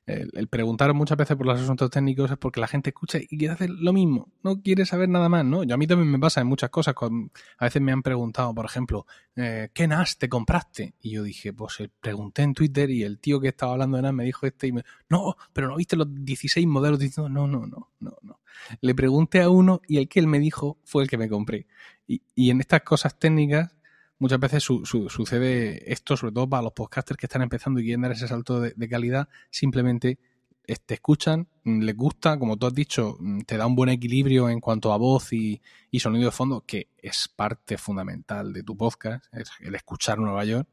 el- 0.08 0.32
el 0.34 0.48
preguntar 0.48 0.94
muchas 0.96 1.18
veces 1.18 1.38
por 1.38 1.46
los 1.46 1.60
asuntos 1.62 1.90
técnicos 1.92 2.32
es 2.32 2.38
porque 2.38 2.60
la 2.60 2.68
gente 2.68 2.90
escucha 2.90 3.20
y 3.20 3.38
quiere 3.38 3.54
hacer 3.54 3.70
lo 3.70 3.94
mismo, 3.94 4.32
no 4.44 4.62
quiere 4.62 4.86
saber 4.86 5.08
nada 5.10 5.30
más, 5.30 5.46
¿no? 5.46 5.64
Yo 5.64 5.76
a 5.76 5.78
mí 5.78 5.86
también 5.88 6.10
me 6.10 6.18
pasa 6.20 6.42
en 6.42 6.48
muchas 6.48 6.70
cosas, 6.72 6.96
con- 6.96 7.32
a 7.58 7.66
veces 7.66 7.82
me 7.82 7.92
han 7.92 8.02
preguntado, 8.02 8.54
por 8.56 8.66
ejemplo, 8.66 9.06
eh, 9.36 9.70
¿qué 9.74 9.88
NAS 9.88 10.18
te 10.18 10.28
compraste? 10.30 10.96
Y 11.02 11.12
yo 11.12 11.24
dije, 11.24 11.54
pues 11.54 11.80
eh, 11.80 11.90
pregunté 12.02 12.42
en 12.42 12.54
Twitter 12.56 12.90
y 12.90 13.04
el 13.04 13.20
tío 13.20 13.40
que 13.40 13.50
estaba 13.50 13.74
hablando 13.74 13.98
de 13.98 14.04
NAS 14.04 14.14
me 14.14 14.24
dijo 14.26 14.46
este 14.48 14.68
y 14.68 14.72
me, 14.72 14.84
no, 15.10 15.36
pero 15.54 15.68
no 15.70 15.76
viste 15.78 15.96
los 15.96 16.08
16 16.10 16.66
modelos 16.68 17.00
diciendo, 17.00 17.30
no, 17.30 17.48
no, 17.48 17.68
no, 17.68 17.92
no, 18.00 18.18
no. 18.24 18.40
Le 18.82 18.96
pregunté 18.96 19.42
a 19.42 19.50
uno 19.50 19.82
y 19.88 19.98
el 19.98 20.08
que 20.10 20.20
él 20.20 20.28
me 20.28 20.40
dijo 20.40 20.78
fue 20.84 21.04
el 21.04 21.10
que 21.10 21.18
me 21.18 21.30
compré. 21.30 21.68
Y, 22.08 22.22
y 22.36 22.50
en 22.50 22.60
estas 22.60 22.82
cosas 22.82 23.18
técnicas 23.18 23.72
muchas 24.22 24.40
veces 24.40 24.64
su- 24.64 24.86
su- 24.86 25.10
sucede 25.10 25.92
esto, 25.92 26.16
sobre 26.16 26.32
todo 26.32 26.48
para 26.48 26.62
los 26.62 26.74
podcasters 26.74 27.18
que 27.18 27.26
están 27.26 27.42
empezando 27.42 27.80
y 27.80 27.84
quieren 27.84 28.02
dar 28.02 28.12
ese 28.12 28.28
salto 28.28 28.62
de, 28.62 28.88
calidad, 28.88 29.28
simplemente 29.50 30.20
eh, 30.68 30.76
te 30.86 30.94
escuchan, 30.94 31.48
mm, 31.64 31.82
les 31.82 31.96
gusta, 31.98 32.38
como 32.38 32.56
tú 32.56 32.68
has 32.68 32.74
dicho, 32.76 33.18
mm, 33.20 33.42
te 33.42 33.58
da 33.58 33.66
un 33.66 33.76
buen 33.76 33.90
equilibrio 33.90 34.48
en 34.48 34.60
cuanto 34.60 34.94
a 34.94 34.98
voz 34.98 35.34
y, 35.34 35.60
y 35.90 36.00
sonido 36.00 36.26
de 36.26 36.32
fondo, 36.32 36.64
que 36.68 36.90
es 37.00 37.28
parte 37.36 37.80
fundamental 37.80 38.54
de 38.54 38.62
tu 38.62 38.78
podcast, 38.78 39.26
es 39.34 39.50
el 39.60 39.74
escuchar 39.74 40.20
Nueva 40.20 40.46
York, 40.46 40.70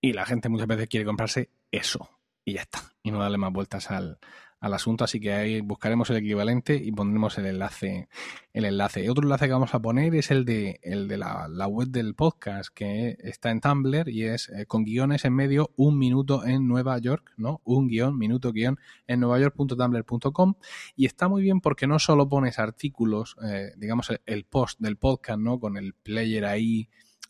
y 0.00 0.12
la 0.12 0.24
gente 0.24 0.48
muchas 0.48 0.68
veces 0.68 0.86
quiere 0.88 1.04
comprarse 1.04 1.50
eso, 1.72 2.08
y 2.44 2.54
ya 2.54 2.62
está, 2.62 2.80
y 3.02 3.10
no 3.10 3.18
darle 3.18 3.38
más 3.38 3.52
vueltas 3.52 3.90
al, 3.90 4.18
al 4.60 4.74
asunto, 4.74 5.04
así 5.04 5.20
que 5.20 5.32
ahí 5.32 5.60
buscaremos 5.60 6.10
el 6.10 6.16
equivalente 6.16 6.74
y 6.74 6.90
pondremos 6.90 7.38
el 7.38 7.46
enlace, 7.46 8.08
el 8.52 8.64
enlace. 8.64 9.08
Otro 9.08 9.22
enlace 9.22 9.46
que 9.46 9.52
vamos 9.52 9.74
a 9.74 9.80
poner 9.80 10.14
es 10.14 10.30
el 10.30 10.44
de, 10.44 10.80
el 10.82 11.06
de 11.06 11.16
la, 11.18 11.46
web 11.68 11.88
del 11.88 12.14
podcast, 12.14 12.70
que 12.74 13.16
está 13.20 13.50
en 13.50 13.60
Tumblr 13.60 14.08
y 14.08 14.24
es 14.24 14.48
eh, 14.48 14.66
con 14.66 14.84
guiones 14.84 15.24
en 15.24 15.34
medio, 15.34 15.70
un 15.76 15.98
minuto 15.98 16.44
en 16.44 16.66
Nueva 16.66 16.98
York, 16.98 17.32
¿no? 17.36 17.60
Un 17.64 17.88
guion, 17.88 18.18
minuto 18.18 18.52
guion 18.52 18.78
en 19.06 19.20
nuevayork.tumblr.com 19.20 20.54
y 20.96 21.06
está 21.06 21.28
muy 21.28 21.42
bien 21.42 21.60
porque 21.60 21.86
no 21.86 21.98
solo 21.98 22.28
pones 22.28 22.58
artículos, 22.58 23.36
eh, 23.44 23.72
digamos 23.76 24.10
el, 24.10 24.20
el 24.26 24.44
post 24.44 24.80
del 24.80 24.96
podcast, 24.96 25.38
¿no? 25.38 25.60
Con 25.60 25.76
el 25.76 25.94
player 25.94 26.44
ahí 26.44 26.88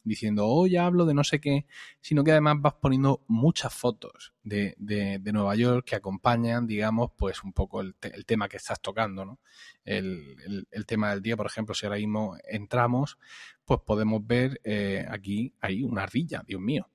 diciendo, 0.09 0.47
hoy 0.47 0.77
hablo 0.77 1.05
de 1.07 1.15
no 1.15 1.23
sé 1.25 1.41
qué, 1.41 1.67
sino 2.01 2.25
que 2.25 2.33
además 2.33 2.57
vas 2.61 2.75
poniendo 2.75 3.23
muchas 3.29 3.73
fotos 3.75 4.33
de, 4.43 4.75
de, 4.79 5.19
de 5.21 5.33
Nueva 5.33 5.55
York 5.55 5.85
que 5.87 5.97
acompañan, 5.97 6.67
digamos, 6.67 7.11
pues 7.17 7.45
un 7.45 7.53
poco 7.53 7.81
el, 7.81 7.95
te- 7.95 8.15
el 8.15 8.25
tema 8.27 8.49
que 8.49 8.57
estás 8.57 8.81
tocando, 8.81 9.25
¿no? 9.25 9.39
El, 9.85 10.37
el- 10.45 10.69
el 10.71 10.87
tema 10.87 11.11
del 11.11 11.23
día, 11.23 11.37
por 11.37 11.47
ejemplo, 11.47 11.75
si 11.75 11.87
ahora 11.87 11.99
mismo 11.99 12.37
entramos, 12.49 13.19
pues 13.65 13.81
podemos 13.87 14.27
ver 14.27 14.61
eh, 14.65 15.07
aquí 15.11 15.55
hay 15.61 15.83
una 15.85 16.03
ardilla, 16.05 16.43
Dios 16.47 16.61
mío. 16.61 16.89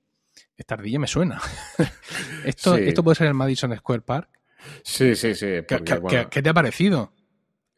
Esta 0.56 0.74
ardilla 0.74 0.98
me 0.98 1.06
suena. 1.06 1.40
esto, 2.44 2.76
Sí. 2.76 2.82
esto 2.84 3.02
puede 3.04 3.14
ser 3.14 3.28
el 3.28 3.34
Madison 3.34 3.74
Square 3.76 4.02
Park. 4.02 4.28
Sí, 4.82 5.14
sí, 5.14 5.34
sí. 5.34 5.46
¿Qué, 5.46 5.62
porque, 5.68 5.84
qué- 5.84 5.98
bueno, 5.98 6.30
qué 6.30 6.42
te 6.42 6.48
ha 6.48 6.54
parecido? 6.54 7.12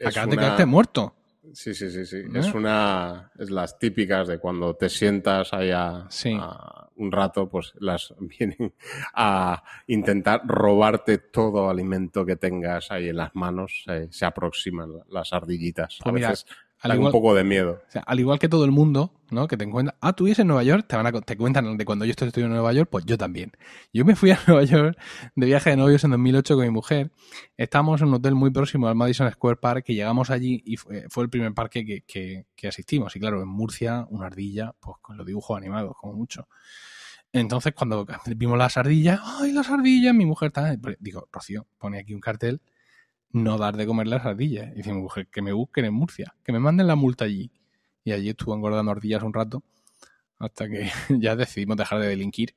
Acabas 0.05 0.29
de 0.31 0.37
una- 0.37 0.43
quedarte 0.43 0.67
muerto. 0.67 1.16
Sí, 1.53 1.75
sí, 1.75 1.91
sí, 1.91 2.05
sí. 2.07 2.23
Es 2.35 2.53
una. 2.55 3.31
Es 3.39 3.51
las 3.51 3.79
típicas 3.79 4.29
de 4.29 4.39
cuando 4.39 4.75
te 4.75 4.89
sientas 4.89 5.53
ahí 5.53 5.71
a, 5.71 6.07
Sí. 6.09 6.37
a 6.39 6.89
un 6.97 7.13
rato, 7.13 7.49
pues 7.49 7.73
las 7.79 8.15
vienen 8.21 8.75
a 9.15 9.63
intentar 9.87 10.43
robarte 10.47 11.19
todo 11.19 11.69
alimento 11.71 12.25
que 12.25 12.37
tengas 12.37 12.91
ahí 12.91 13.09
en 13.09 13.17
las 13.17 13.35
manos. 13.35 13.85
eh, 13.89 14.09
se 14.11 14.25
aproximan 14.27 14.91
las 15.11 15.33
ardillitas. 15.33 15.99
Pues 16.03 16.09
a 16.11 16.13
mira, 16.13 16.29
veces 16.31 16.47
Al 16.91 16.97
igual, 16.99 17.15
un 17.15 17.21
poco 17.21 17.35
de 17.35 17.45
miedo. 17.45 17.83
o 17.87 17.91
sea, 17.91 18.03
al 18.03 18.19
igual 18.21 18.39
que 18.39 18.49
todo 18.49 18.65
el 18.65 18.71
mundo, 18.71 19.13
¿no? 19.31 19.47
Que 19.49 19.57
te 19.57 19.65
encuentran, 19.65 19.97
ah, 20.01 20.13
tú 20.15 20.25
vives 20.25 20.39
en 20.39 20.47
Nueva 20.49 20.63
York, 20.63 20.87
te 20.89 20.97
van 20.97 21.07
a, 21.07 21.13
te 21.13 21.37
cuentan 21.37 21.77
de 21.77 21.85
cuando 21.85 22.05
yo 22.05 22.13
estoy 22.13 22.31
en 22.43 22.51
Nueva 22.51 22.73
York, 22.73 22.89
pues 22.91 23.05
yo 23.05 23.17
también. 23.19 23.53
Yo 23.93 24.05
me 24.05 24.17
fui 24.17 24.31
a 24.31 24.39
Nueva 24.47 24.65
York 24.65 24.99
de 25.35 25.47
viaje 25.47 25.71
de 25.71 25.77
novios 25.77 26.03
en 26.05 26.11
2008 26.13 26.55
con 26.55 26.65
mi 26.65 26.71
mujer. 26.71 27.11
Estábamos 27.57 28.01
en 28.03 28.09
un 28.09 28.15
hotel 28.15 28.35
muy 28.35 28.51
próximo 28.51 28.89
al 28.89 28.95
Madison 28.95 29.31
Square 29.31 29.57
Park, 29.57 29.85
que 29.85 29.95
llegamos 29.95 30.31
allí 30.31 30.63
y 30.65 30.77
fue, 30.77 31.07
fue 31.09 31.25
el 31.25 31.31
primer 31.31 31.53
parque 31.55 31.85
que, 31.85 32.03
que- 32.03 32.47
que 32.57 32.69
asistimos. 32.69 33.15
Y 33.17 33.21
claro, 33.21 33.43
en 33.43 33.49
Murcia, 33.49 34.07
una 34.11 34.27
ardilla, 34.27 34.75
pues 34.81 34.97
con 35.03 35.17
los 35.17 35.27
dibujos 35.27 35.57
animados, 35.57 35.95
como 36.01 36.13
mucho. 36.15 36.49
Entonces, 37.33 37.75
cuando 37.75 38.07
vimos 38.35 38.57
las 38.57 38.77
ardillas, 38.79 39.21
¡ay, 39.23 39.53
las 39.53 39.69
ardillas! 39.69 40.15
Mi 40.15 40.25
mujer 40.25 40.47
está. 40.49 40.75
Digo, 41.01 41.29
Rocío, 41.31 41.67
pone 41.79 41.99
aquí 41.99 42.15
un 42.15 42.21
cartel 42.21 42.63
no 43.37 43.59
dar 43.59 43.77
de 43.77 43.87
comer 43.87 44.07
las 44.09 44.25
ardillas. 44.25 44.73
Y 44.73 44.77
dice 44.77 44.93
mi 44.93 45.01
mujer, 45.03 45.27
que 45.29 45.43
me 45.43 45.53
busquen 45.53 45.85
en 45.85 45.95
Murcia, 45.95 46.35
que 46.45 46.53
me 46.53 46.59
manden 46.59 46.87
la 46.87 46.97
multa 46.97 47.25
allí. 47.27 47.51
Y 48.05 48.13
allí 48.13 48.31
estuvo 48.31 48.55
engordando 48.55 48.93
ardillas 48.93 49.23
un 49.23 49.33
rato, 49.35 49.63
hasta 50.39 50.69
que 50.69 50.89
ya 51.21 51.37
decidimos 51.37 51.77
dejar 51.77 52.01
de 52.01 52.09
delinquir 52.09 52.55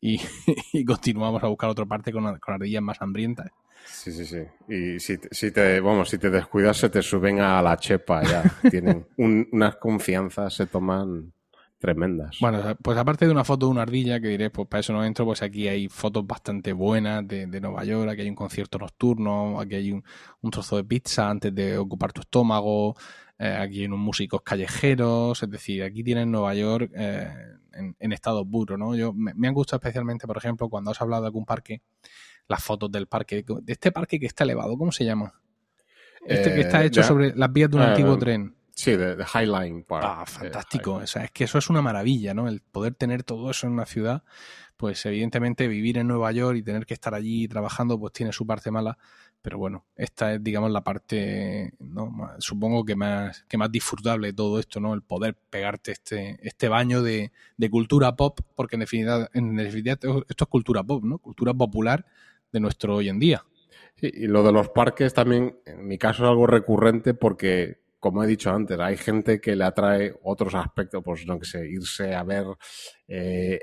y, 0.00 0.20
y 0.72 0.84
continuamos 0.84 1.42
a 1.42 1.46
buscar 1.48 1.70
otra 1.70 1.84
parte 1.86 2.12
con, 2.12 2.38
con 2.38 2.54
ardillas 2.54 2.82
más 2.82 3.00
hambrientas. 3.02 3.50
Sí, 3.84 4.12
sí, 4.12 4.24
sí. 4.26 4.42
Y 4.68 5.00
si, 5.00 5.18
te- 5.18 5.28
si 5.32 5.50
te, 5.50 5.80
vamos, 5.80 6.08
si 6.10 6.18
te 6.18 6.30
descuidas, 6.30 6.76
se 6.76 6.90
te 6.90 7.02
suben 7.02 7.40
a 7.40 7.60
la 7.62 7.76
chepa 7.76 8.22
ya. 8.22 8.42
Tienen 8.70 9.06
un- 9.16 9.48
unas 9.52 9.76
confianzas, 9.76 10.54
se 10.54 10.66
toman 10.66 11.32
tremendas. 11.80 12.36
Bueno, 12.40 12.76
pues 12.82 12.96
aparte 12.98 13.24
de 13.26 13.32
una 13.32 13.42
foto 13.42 13.66
de 13.66 13.72
una 13.72 13.82
ardilla, 13.82 14.20
que 14.20 14.28
diré, 14.28 14.50
pues 14.50 14.68
para 14.68 14.80
eso 14.80 14.92
no 14.92 15.04
entro, 15.04 15.24
pues 15.24 15.42
aquí 15.42 15.66
hay 15.66 15.88
fotos 15.88 16.24
bastante 16.26 16.72
buenas 16.72 17.26
de, 17.26 17.46
de 17.46 17.60
Nueva 17.60 17.82
York, 17.84 18.10
aquí 18.10 18.20
hay 18.22 18.28
un 18.28 18.34
concierto 18.36 18.78
nocturno, 18.78 19.58
aquí 19.58 19.74
hay 19.74 19.90
un, 19.92 20.04
un 20.42 20.50
trozo 20.50 20.76
de 20.76 20.84
pizza 20.84 21.28
antes 21.28 21.52
de 21.54 21.76
ocupar 21.78 22.12
tu 22.12 22.20
estómago, 22.20 22.94
eh, 23.38 23.56
aquí 23.58 23.80
hay 23.80 23.86
unos 23.86 23.98
músicos 23.98 24.42
callejeros, 24.42 25.42
es 25.42 25.50
decir, 25.50 25.82
aquí 25.82 26.04
tienes 26.04 26.26
Nueva 26.26 26.54
York 26.54 26.92
eh, 26.94 27.28
en, 27.72 27.96
en 27.98 28.12
estado 28.12 28.44
puro, 28.44 28.76
¿no? 28.76 28.94
Yo, 28.94 29.12
me, 29.14 29.32
me 29.34 29.48
han 29.48 29.54
gustado 29.54 29.78
especialmente, 29.78 30.26
por 30.26 30.36
ejemplo, 30.36 30.68
cuando 30.68 30.90
has 30.90 31.00
hablado 31.00 31.22
de 31.22 31.28
algún 31.28 31.46
parque, 31.46 31.80
las 32.46 32.62
fotos 32.62 32.92
del 32.92 33.06
parque, 33.06 33.42
de 33.62 33.72
este 33.72 33.90
parque 33.90 34.20
que 34.20 34.26
está 34.26 34.44
elevado, 34.44 34.76
¿cómo 34.76 34.92
se 34.92 35.04
llama? 35.04 35.32
Este 36.26 36.50
que 36.52 36.58
Eh, 36.58 36.60
está 36.60 36.84
hecho 36.84 37.00
ya- 37.00 37.06
sobre 37.06 37.34
las 37.34 37.50
vías 37.50 37.70
de 37.70 37.76
un 37.78 37.82
eh, 37.82 37.86
antiguo 37.86 38.18
tren. 38.18 38.54
Sí, 38.80 38.92
de, 38.96 39.14
de 39.14 39.24
Highline 39.34 39.84
Park. 39.84 40.04
Ah, 40.08 40.24
Eh, 40.26 40.30
fantástico. 40.30 40.94
O 40.94 41.06
sea, 41.06 41.24
es 41.24 41.30
que 41.32 41.44
eso 41.44 41.58
es 41.58 41.68
una 41.68 41.82
maravilla, 41.82 42.32
¿no? 42.32 42.48
El 42.48 42.62
poder 42.62 42.94
tener 42.94 43.24
todo 43.24 43.50
eso 43.50 43.66
en 43.66 43.74
una 43.74 43.84
ciudad, 43.84 44.22
pues 44.78 45.04
evidentemente 45.04 45.68
vivir 45.68 45.98
en 45.98 46.08
Nueva 46.08 46.32
York 46.32 46.56
y 46.56 46.62
tener 46.62 46.86
que 46.86 46.94
estar 46.94 47.12
allí 47.14 47.46
trabajando, 47.46 47.98
pues 48.00 48.14
tiene 48.14 48.32
su 48.32 48.46
parte 48.46 48.70
mala. 48.70 48.96
Pero 49.42 49.58
bueno, 49.58 49.84
esta 49.96 50.32
es, 50.32 50.42
digamos, 50.42 50.70
la 50.70 50.82
parte, 50.82 51.74
¿no? 51.78 52.06
Más- 52.06 52.36
supongo 52.42 52.86
que 52.86 52.96
más, 52.96 53.44
que 53.48 53.58
más 53.58 53.70
disfrutable 53.70 54.28
de 54.28 54.32
todo 54.32 54.58
esto, 54.58 54.80
¿no? 54.80 54.94
El 54.94 55.02
poder 55.02 55.34
pegarte 55.50 55.92
este, 55.92 56.38
este 56.42 56.68
baño 56.70 57.02
de, 57.02 57.32
de 57.58 57.70
cultura 57.70 58.16
pop, 58.16 58.40
porque 58.54 58.76
en 58.76 58.80
definitiva, 58.80 59.28
en 59.34 59.56
definitiva 59.56 59.92
esto 59.94 60.24
es 60.26 60.46
cultura 60.48 60.82
pop, 60.82 61.04
¿no? 61.04 61.18
Cultura 61.18 61.52
popular 61.52 62.06
de 62.50 62.60
nuestro 62.60 62.96
hoy 62.96 63.10
en 63.10 63.18
día. 63.18 63.44
Sí, 63.96 64.10
y 64.12 64.26
lo 64.26 64.42
de 64.42 64.52
los 64.52 64.70
parques 64.70 65.12
también, 65.12 65.58
en 65.66 65.86
mi 65.86 65.98
caso, 65.98 66.24
es 66.24 66.30
algo 66.30 66.46
recurrente 66.46 67.12
porque, 67.12 67.79
como 68.00 68.24
he 68.24 68.26
dicho 68.26 68.50
antes, 68.50 68.78
hay 68.80 68.96
gente 68.96 69.40
que 69.40 69.54
le 69.54 69.64
atrae 69.64 70.14
otros 70.24 70.54
aspectos, 70.54 71.02
pues 71.04 71.26
no 71.26 71.38
que 71.38 71.44
sé, 71.44 71.68
irse 71.68 72.14
a 72.14 72.24
ver 72.24 72.46
eh, 73.06 73.60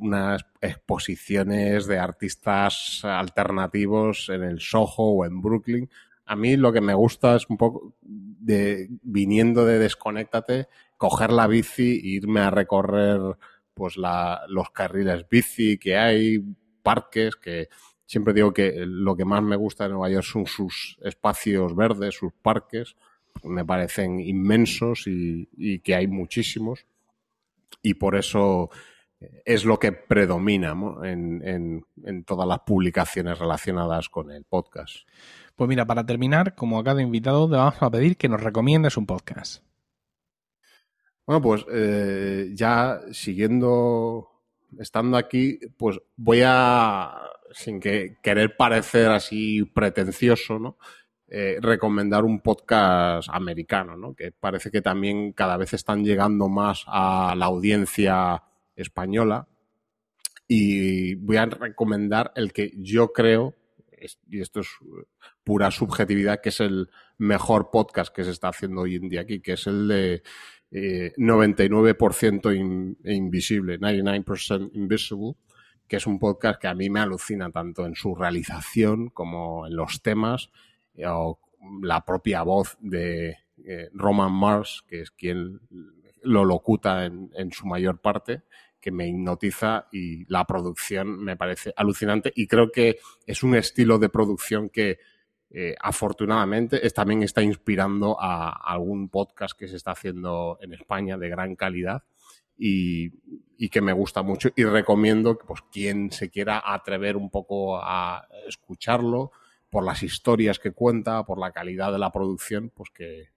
unas 0.00 0.44
exposiciones 0.60 1.86
de 1.86 1.98
artistas 1.98 3.02
alternativos 3.04 4.28
en 4.28 4.42
el 4.42 4.60
Soho 4.60 5.04
o 5.12 5.24
en 5.24 5.40
Brooklyn. 5.40 5.88
A 6.26 6.34
mí 6.34 6.56
lo 6.56 6.72
que 6.72 6.80
me 6.80 6.94
gusta 6.94 7.36
es 7.36 7.48
un 7.48 7.56
poco 7.56 7.94
de 8.02 8.88
viniendo 9.02 9.64
de 9.64 9.78
Desconéctate, 9.78 10.66
coger 10.96 11.32
la 11.32 11.46
bici 11.46 12.00
e 12.02 12.08
irme 12.08 12.40
a 12.40 12.50
recorrer 12.50 13.20
pues 13.72 13.96
la, 13.96 14.42
los 14.48 14.70
carriles 14.70 15.28
bici 15.28 15.78
que 15.78 15.96
hay, 15.96 16.42
parques 16.82 17.36
que 17.36 17.68
siempre 18.04 18.32
digo 18.32 18.52
que 18.52 18.84
lo 18.86 19.16
que 19.16 19.24
más 19.24 19.42
me 19.42 19.56
gusta 19.56 19.84
de 19.84 19.90
Nueva 19.90 20.10
York 20.10 20.24
son 20.24 20.46
sus 20.46 20.98
espacios 21.02 21.76
verdes, 21.76 22.14
sus 22.14 22.32
parques. 22.32 22.96
Me 23.44 23.64
parecen 23.64 24.20
inmensos 24.20 25.06
y, 25.06 25.48
y 25.56 25.78
que 25.80 25.94
hay 25.94 26.06
muchísimos. 26.06 26.86
Y 27.82 27.94
por 27.94 28.16
eso 28.16 28.70
es 29.44 29.64
lo 29.64 29.78
que 29.78 29.92
predomina 29.92 30.74
¿no? 30.74 31.04
en, 31.04 31.42
en, 31.46 31.86
en 32.04 32.24
todas 32.24 32.46
las 32.46 32.60
publicaciones 32.60 33.38
relacionadas 33.38 34.08
con 34.08 34.30
el 34.30 34.44
podcast. 34.44 35.08
Pues 35.54 35.68
mira, 35.68 35.86
para 35.86 36.04
terminar, 36.04 36.54
como 36.54 36.78
a 36.78 36.84
cada 36.84 37.00
invitado, 37.00 37.48
te 37.48 37.56
vamos 37.56 37.80
a 37.80 37.90
pedir 37.90 38.16
que 38.16 38.28
nos 38.28 38.42
recomiendes 38.42 38.96
un 38.96 39.06
podcast. 39.06 39.62
Bueno, 41.26 41.40
pues 41.40 41.64
eh, 41.72 42.50
ya 42.54 43.00
siguiendo, 43.10 44.28
estando 44.78 45.16
aquí, 45.16 45.58
pues 45.76 45.98
voy 46.16 46.42
a, 46.44 47.14
sin 47.52 47.80
que 47.80 48.18
querer 48.22 48.56
parecer 48.56 49.10
así 49.10 49.64
pretencioso, 49.64 50.58
¿no? 50.58 50.76
Eh, 51.28 51.58
recomendar 51.60 52.24
un 52.24 52.40
podcast 52.40 53.28
americano, 53.32 53.96
¿no? 53.96 54.14
Que 54.14 54.32
parece 54.32 54.70
que 54.70 54.80
también 54.80 55.32
cada 55.32 55.56
vez 55.56 55.72
están 55.72 56.04
llegando 56.04 56.48
más 56.48 56.84
a 56.86 57.34
la 57.36 57.46
audiencia 57.46 58.42
española. 58.76 59.48
Y 60.48 61.16
voy 61.16 61.38
a 61.38 61.46
recomendar 61.46 62.32
el 62.36 62.52
que 62.52 62.72
yo 62.76 63.12
creo 63.12 63.54
y 64.28 64.40
esto 64.40 64.60
es 64.60 64.68
pura 65.44 65.70
subjetividad, 65.70 66.40
que 66.40 66.50
es 66.50 66.60
el 66.60 66.90
mejor 67.18 67.70
podcast 67.70 68.14
que 68.14 68.24
se 68.24 68.30
está 68.30 68.48
haciendo 68.48 68.82
hoy 68.82 68.96
en 68.96 69.08
día 69.08 69.22
aquí, 69.22 69.40
que 69.40 69.52
es 69.52 69.66
el 69.66 69.88
de 69.88 70.22
99% 70.70 72.96
eh, 73.04 73.14
invisible, 73.14 73.78
99% 73.78 74.70
invisible, 74.74 75.34
que 75.86 75.96
es 75.96 76.06
un 76.06 76.18
podcast 76.18 76.60
que 76.60 76.68
a 76.68 76.74
mí 76.74 76.90
me 76.90 77.00
alucina 77.00 77.50
tanto 77.50 77.86
en 77.86 77.94
su 77.94 78.14
realización 78.14 79.10
como 79.10 79.66
en 79.66 79.76
los 79.76 80.02
temas, 80.02 80.50
o 81.04 81.40
la 81.82 82.04
propia 82.04 82.42
voz 82.42 82.76
de 82.80 83.38
eh, 83.64 83.88
Roman 83.92 84.32
Mars, 84.32 84.84
que 84.88 85.00
es 85.00 85.10
quien 85.10 85.60
lo 86.22 86.44
locuta 86.44 87.04
en, 87.04 87.30
en 87.34 87.52
su 87.52 87.66
mayor 87.66 88.00
parte, 88.00 88.42
que 88.80 88.90
me 88.90 89.08
hipnotiza 89.08 89.88
y 89.90 90.24
la 90.30 90.44
producción 90.44 91.18
me 91.18 91.36
parece 91.36 91.72
alucinante. 91.76 92.32
Y 92.34 92.46
creo 92.46 92.70
que 92.70 92.98
es 93.26 93.42
un 93.42 93.54
estilo 93.54 93.98
de 93.98 94.08
producción 94.08 94.68
que 94.68 94.98
eh, 95.50 95.76
afortunadamente 95.80 96.78
también 96.90 97.22
está 97.22 97.42
inspirando 97.42 98.16
a, 98.20 98.50
algún 98.50 99.08
podcast 99.08 99.58
que 99.58 99.68
se 99.68 99.76
está 99.76 99.92
haciendo 99.92 100.58
en 100.60 100.74
España 100.74 101.16
de 101.16 101.28
gran 101.28 101.54
calidad 101.54 102.02
y, 102.58 103.10
que 103.70 103.80
me 103.80 103.92
gusta 103.92 104.22
mucho. 104.22 104.50
Y 104.56 104.64
recomiendo 104.64 105.38
que 105.38 105.46
pues 105.46 105.62
quien 105.70 106.10
se 106.10 106.30
quiera 106.30 106.62
atrever 106.64 107.16
un 107.16 107.30
poco 107.30 107.78
a 107.78 108.26
escucharlo 108.46 109.30
por 109.76 109.84
las 109.84 110.02
historias 110.02 110.58
que 110.58 110.72
cuenta, 110.72 111.22
por 111.26 111.38
la 111.38 111.52
calidad 111.52 111.92
de 111.92 111.98
la 111.98 112.10
producción, 112.10 112.72
pues 112.74 112.88
que 112.94 113.28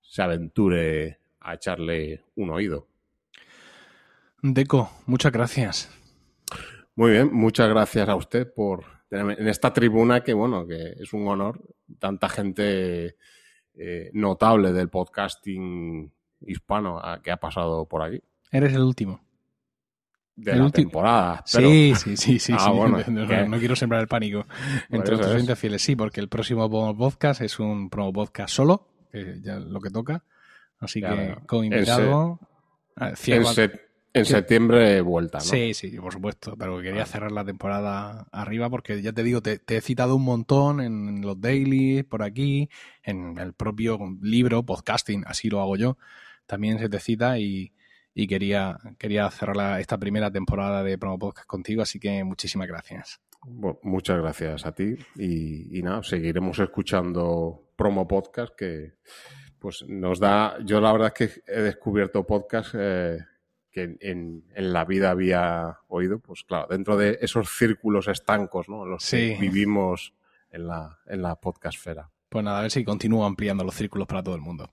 se 0.00 0.20
aventure 0.20 1.20
a 1.38 1.54
echarle 1.54 2.24
un 2.34 2.50
oído. 2.50 2.88
Deco, 4.42 4.90
muchas 5.06 5.30
gracias. 5.30 5.88
Muy 6.96 7.12
bien, 7.12 7.32
muchas 7.32 7.68
gracias 7.68 8.08
a 8.08 8.16
usted 8.16 8.52
por 8.52 8.84
tenerme 9.08 9.34
en 9.34 9.46
esta 9.46 9.72
tribuna 9.72 10.24
que, 10.24 10.34
bueno, 10.34 10.66
que 10.66 10.94
es 10.98 11.12
un 11.12 11.28
honor. 11.28 11.62
Tanta 12.00 12.28
gente 12.28 13.14
eh, 13.74 14.10
notable 14.12 14.72
del 14.72 14.88
podcasting 14.88 16.12
hispano 16.40 17.00
que 17.22 17.30
ha 17.30 17.36
pasado 17.36 17.86
por 17.86 18.02
aquí. 18.02 18.20
Eres 18.50 18.74
el 18.74 18.82
último. 18.82 19.25
De 20.36 20.54
la 20.54 20.70
temporada. 20.70 21.42
Sí, 21.46 21.94
sí, 21.96 22.16
sí, 22.16 22.38
sí. 22.38 22.52
Ah, 22.58 22.70
no, 23.48 23.58
quiero 23.58 23.74
sembrar 23.74 24.02
el 24.02 24.08
pánico 24.08 24.46
entre 24.90 25.14
otros 25.14 25.32
oyentes 25.32 25.58
fieles. 25.58 25.80
Sí, 25.80 25.96
porque 25.96 26.20
el 26.20 26.28
próximo 26.28 26.68
podcast 26.96 27.40
es 27.40 27.58
un 27.58 27.88
promo 27.88 28.12
podcast 28.12 28.54
solo, 28.54 28.86
que 29.10 29.40
ya 29.40 29.58
lo 29.58 29.80
que 29.80 29.90
toca. 29.90 30.22
Así 30.78 31.00
que 31.00 31.36
con 31.46 31.64
invitado. 31.64 32.38
En 34.16 34.24
septiembre 34.24 35.02
vuelta, 35.02 35.36
¿no? 35.36 35.44
Sí, 35.44 35.74
sí, 35.74 35.90
por 35.90 36.10
supuesto, 36.10 36.56
pero 36.56 36.80
quería 36.80 37.04
cerrar 37.04 37.32
la 37.32 37.44
temporada 37.44 38.26
arriba 38.32 38.70
porque 38.70 39.02
ya 39.02 39.12
te 39.12 39.22
digo, 39.22 39.42
te, 39.42 39.60
he 39.66 39.80
citado 39.82 40.16
un 40.16 40.24
montón 40.24 40.80
en 40.80 41.20
los 41.20 41.38
dailies, 41.38 42.02
por 42.06 42.22
aquí, 42.22 42.70
en 43.02 43.36
el 43.36 43.52
propio 43.52 43.98
libro, 44.22 44.62
podcasting, 44.62 45.24
así 45.26 45.50
lo 45.50 45.60
hago 45.60 45.76
yo, 45.76 45.98
también 46.46 46.78
se 46.78 46.88
te 46.88 46.98
cita 46.98 47.38
y, 47.38 47.72
quería, 48.26 48.78
quería 48.98 49.28
cerrar 49.30 49.80
esta 49.80 49.98
primera 49.98 50.30
temporada 50.30 50.82
de 50.82 50.96
Promo 50.96 51.18
Podcast 51.18 51.46
contigo, 51.46 51.82
así 51.82 51.98
que 51.98 52.24
muchísimas 52.24 52.68
gracias. 52.68 53.20
muchas 53.82 54.18
gracias 54.18 54.64
a 54.64 54.72
ti 54.72 54.96
y, 55.16 55.82
nada, 55.82 56.02
seguiremos 56.02 56.58
escuchando 56.58 57.72
Promo 57.76 58.06
Podcast 58.08 58.54
que 58.56 58.94
pues 59.58 59.84
nos 59.88 60.20
da, 60.20 60.56
yo 60.64 60.80
la 60.80 60.92
verdad 60.92 61.12
es 61.14 61.30
que 61.30 61.42
he 61.46 61.60
descubierto 61.60 62.24
podcast... 62.26 62.74
Eh, 62.78 63.18
que 63.76 63.98
en, 64.00 64.42
la 64.54 64.86
vida 64.86 65.10
había 65.10 65.80
oído, 65.88 66.18
pues 66.18 66.44
claro, 66.44 66.66
dentro 66.70 66.96
de 66.96 67.18
esos 67.20 67.50
círculos 67.50 68.08
estancos, 68.08 68.70
¿no? 68.70 68.86
Los 68.86 69.10
que 69.10 69.36
vivimos 69.38 70.14
en 70.50 70.66
la, 70.66 70.98
en 71.04 71.20
la 71.20 71.36
podcastfera. 71.36 72.10
Pues 72.36 72.44
nada, 72.44 72.58
a 72.58 72.60
ver 72.60 72.70
si 72.70 72.84
continúo 72.84 73.24
ampliando 73.24 73.64
los 73.64 73.74
círculos 73.74 74.06
para 74.06 74.22
todo 74.22 74.34
el 74.34 74.42
mundo. 74.42 74.68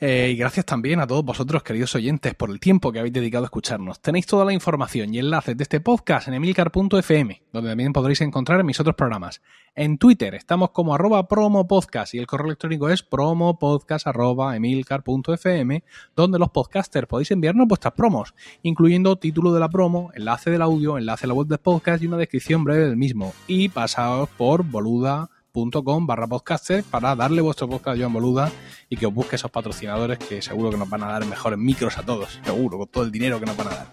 Eh, 0.00 0.30
y 0.32 0.36
gracias 0.36 0.66
también 0.66 0.98
a 0.98 1.06
todos 1.06 1.24
vosotros, 1.24 1.62
queridos 1.62 1.94
oyentes, 1.94 2.34
por 2.34 2.50
el 2.50 2.58
tiempo 2.58 2.90
que 2.90 2.98
habéis 2.98 3.14
dedicado 3.14 3.44
a 3.44 3.46
escucharnos. 3.46 4.00
Tenéis 4.00 4.26
toda 4.26 4.44
la 4.44 4.52
información 4.52 5.14
y 5.14 5.20
enlaces 5.20 5.56
de 5.56 5.62
este 5.62 5.78
podcast 5.78 6.26
en 6.26 6.34
emilcar.fm, 6.34 7.42
donde 7.52 7.70
también 7.70 7.92
podréis 7.92 8.22
encontrar 8.22 8.64
mis 8.64 8.80
otros 8.80 8.96
programas. 8.96 9.40
En 9.76 9.98
Twitter 9.98 10.34
estamos 10.34 10.70
como 10.70 10.96
arroba 10.96 11.28
promopodcast 11.28 12.14
y 12.14 12.18
el 12.18 12.26
correo 12.26 12.46
electrónico 12.46 12.88
es 12.88 13.04
promopodcast.emilcar.fm, 13.04 15.84
donde 16.16 16.38
los 16.40 16.50
podcasters 16.50 17.06
podéis 17.06 17.30
enviarnos 17.30 17.68
vuestras 17.68 17.94
promos, 17.94 18.34
incluyendo 18.64 19.14
título 19.14 19.52
de 19.52 19.60
la 19.60 19.68
promo, 19.68 20.10
enlace 20.16 20.50
del 20.50 20.62
audio, 20.62 20.98
enlace 20.98 21.26
a 21.26 21.28
la 21.28 21.34
web 21.34 21.46
del 21.46 21.58
podcast 21.58 22.02
y 22.02 22.08
una 22.08 22.16
descripción 22.16 22.64
breve 22.64 22.86
del 22.86 22.96
mismo. 22.96 23.32
Y 23.46 23.68
pasaos 23.68 24.28
por 24.30 24.64
boluda 24.64 25.30
com 25.56 26.06
barra 26.06 26.26
podcaster 26.26 26.84
para 26.84 27.16
darle 27.16 27.40
vuestro 27.40 27.66
podcast 27.66 27.96
a 27.96 28.00
Joan 28.00 28.12
Boluda 28.12 28.52
y 28.90 28.96
que 28.96 29.06
os 29.06 29.14
busque 29.14 29.36
esos 29.36 29.50
patrocinadores 29.50 30.18
que 30.18 30.42
seguro 30.42 30.70
que 30.70 30.76
nos 30.76 30.90
van 30.90 31.02
a 31.02 31.06
dar 31.06 31.24
mejores 31.24 31.58
micros 31.58 31.96
a 31.96 32.02
todos, 32.02 32.38
seguro, 32.44 32.76
con 32.76 32.88
todo 32.88 33.04
el 33.04 33.10
dinero 33.10 33.40
que 33.40 33.46
nos 33.46 33.56
van 33.56 33.68
a 33.68 33.70
dar. 33.70 33.92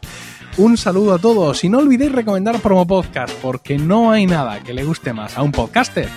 Un 0.57 0.75
saludo 0.77 1.13
a 1.13 1.19
todos 1.19 1.63
y 1.63 1.69
no 1.69 1.79
olvidéis 1.79 2.11
recomendar 2.11 2.59
Promo 2.59 2.85
Podcast 2.85 3.33
porque 3.41 3.77
no 3.77 4.11
hay 4.11 4.25
nada 4.25 4.61
que 4.61 4.73
le 4.73 4.83
guste 4.83 5.13
más 5.13 5.37
a 5.37 5.41
un 5.41 5.53
podcaster 5.53 6.09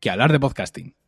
que 0.00 0.10
hablar 0.10 0.32
de 0.32 0.40
podcasting. 0.40 1.01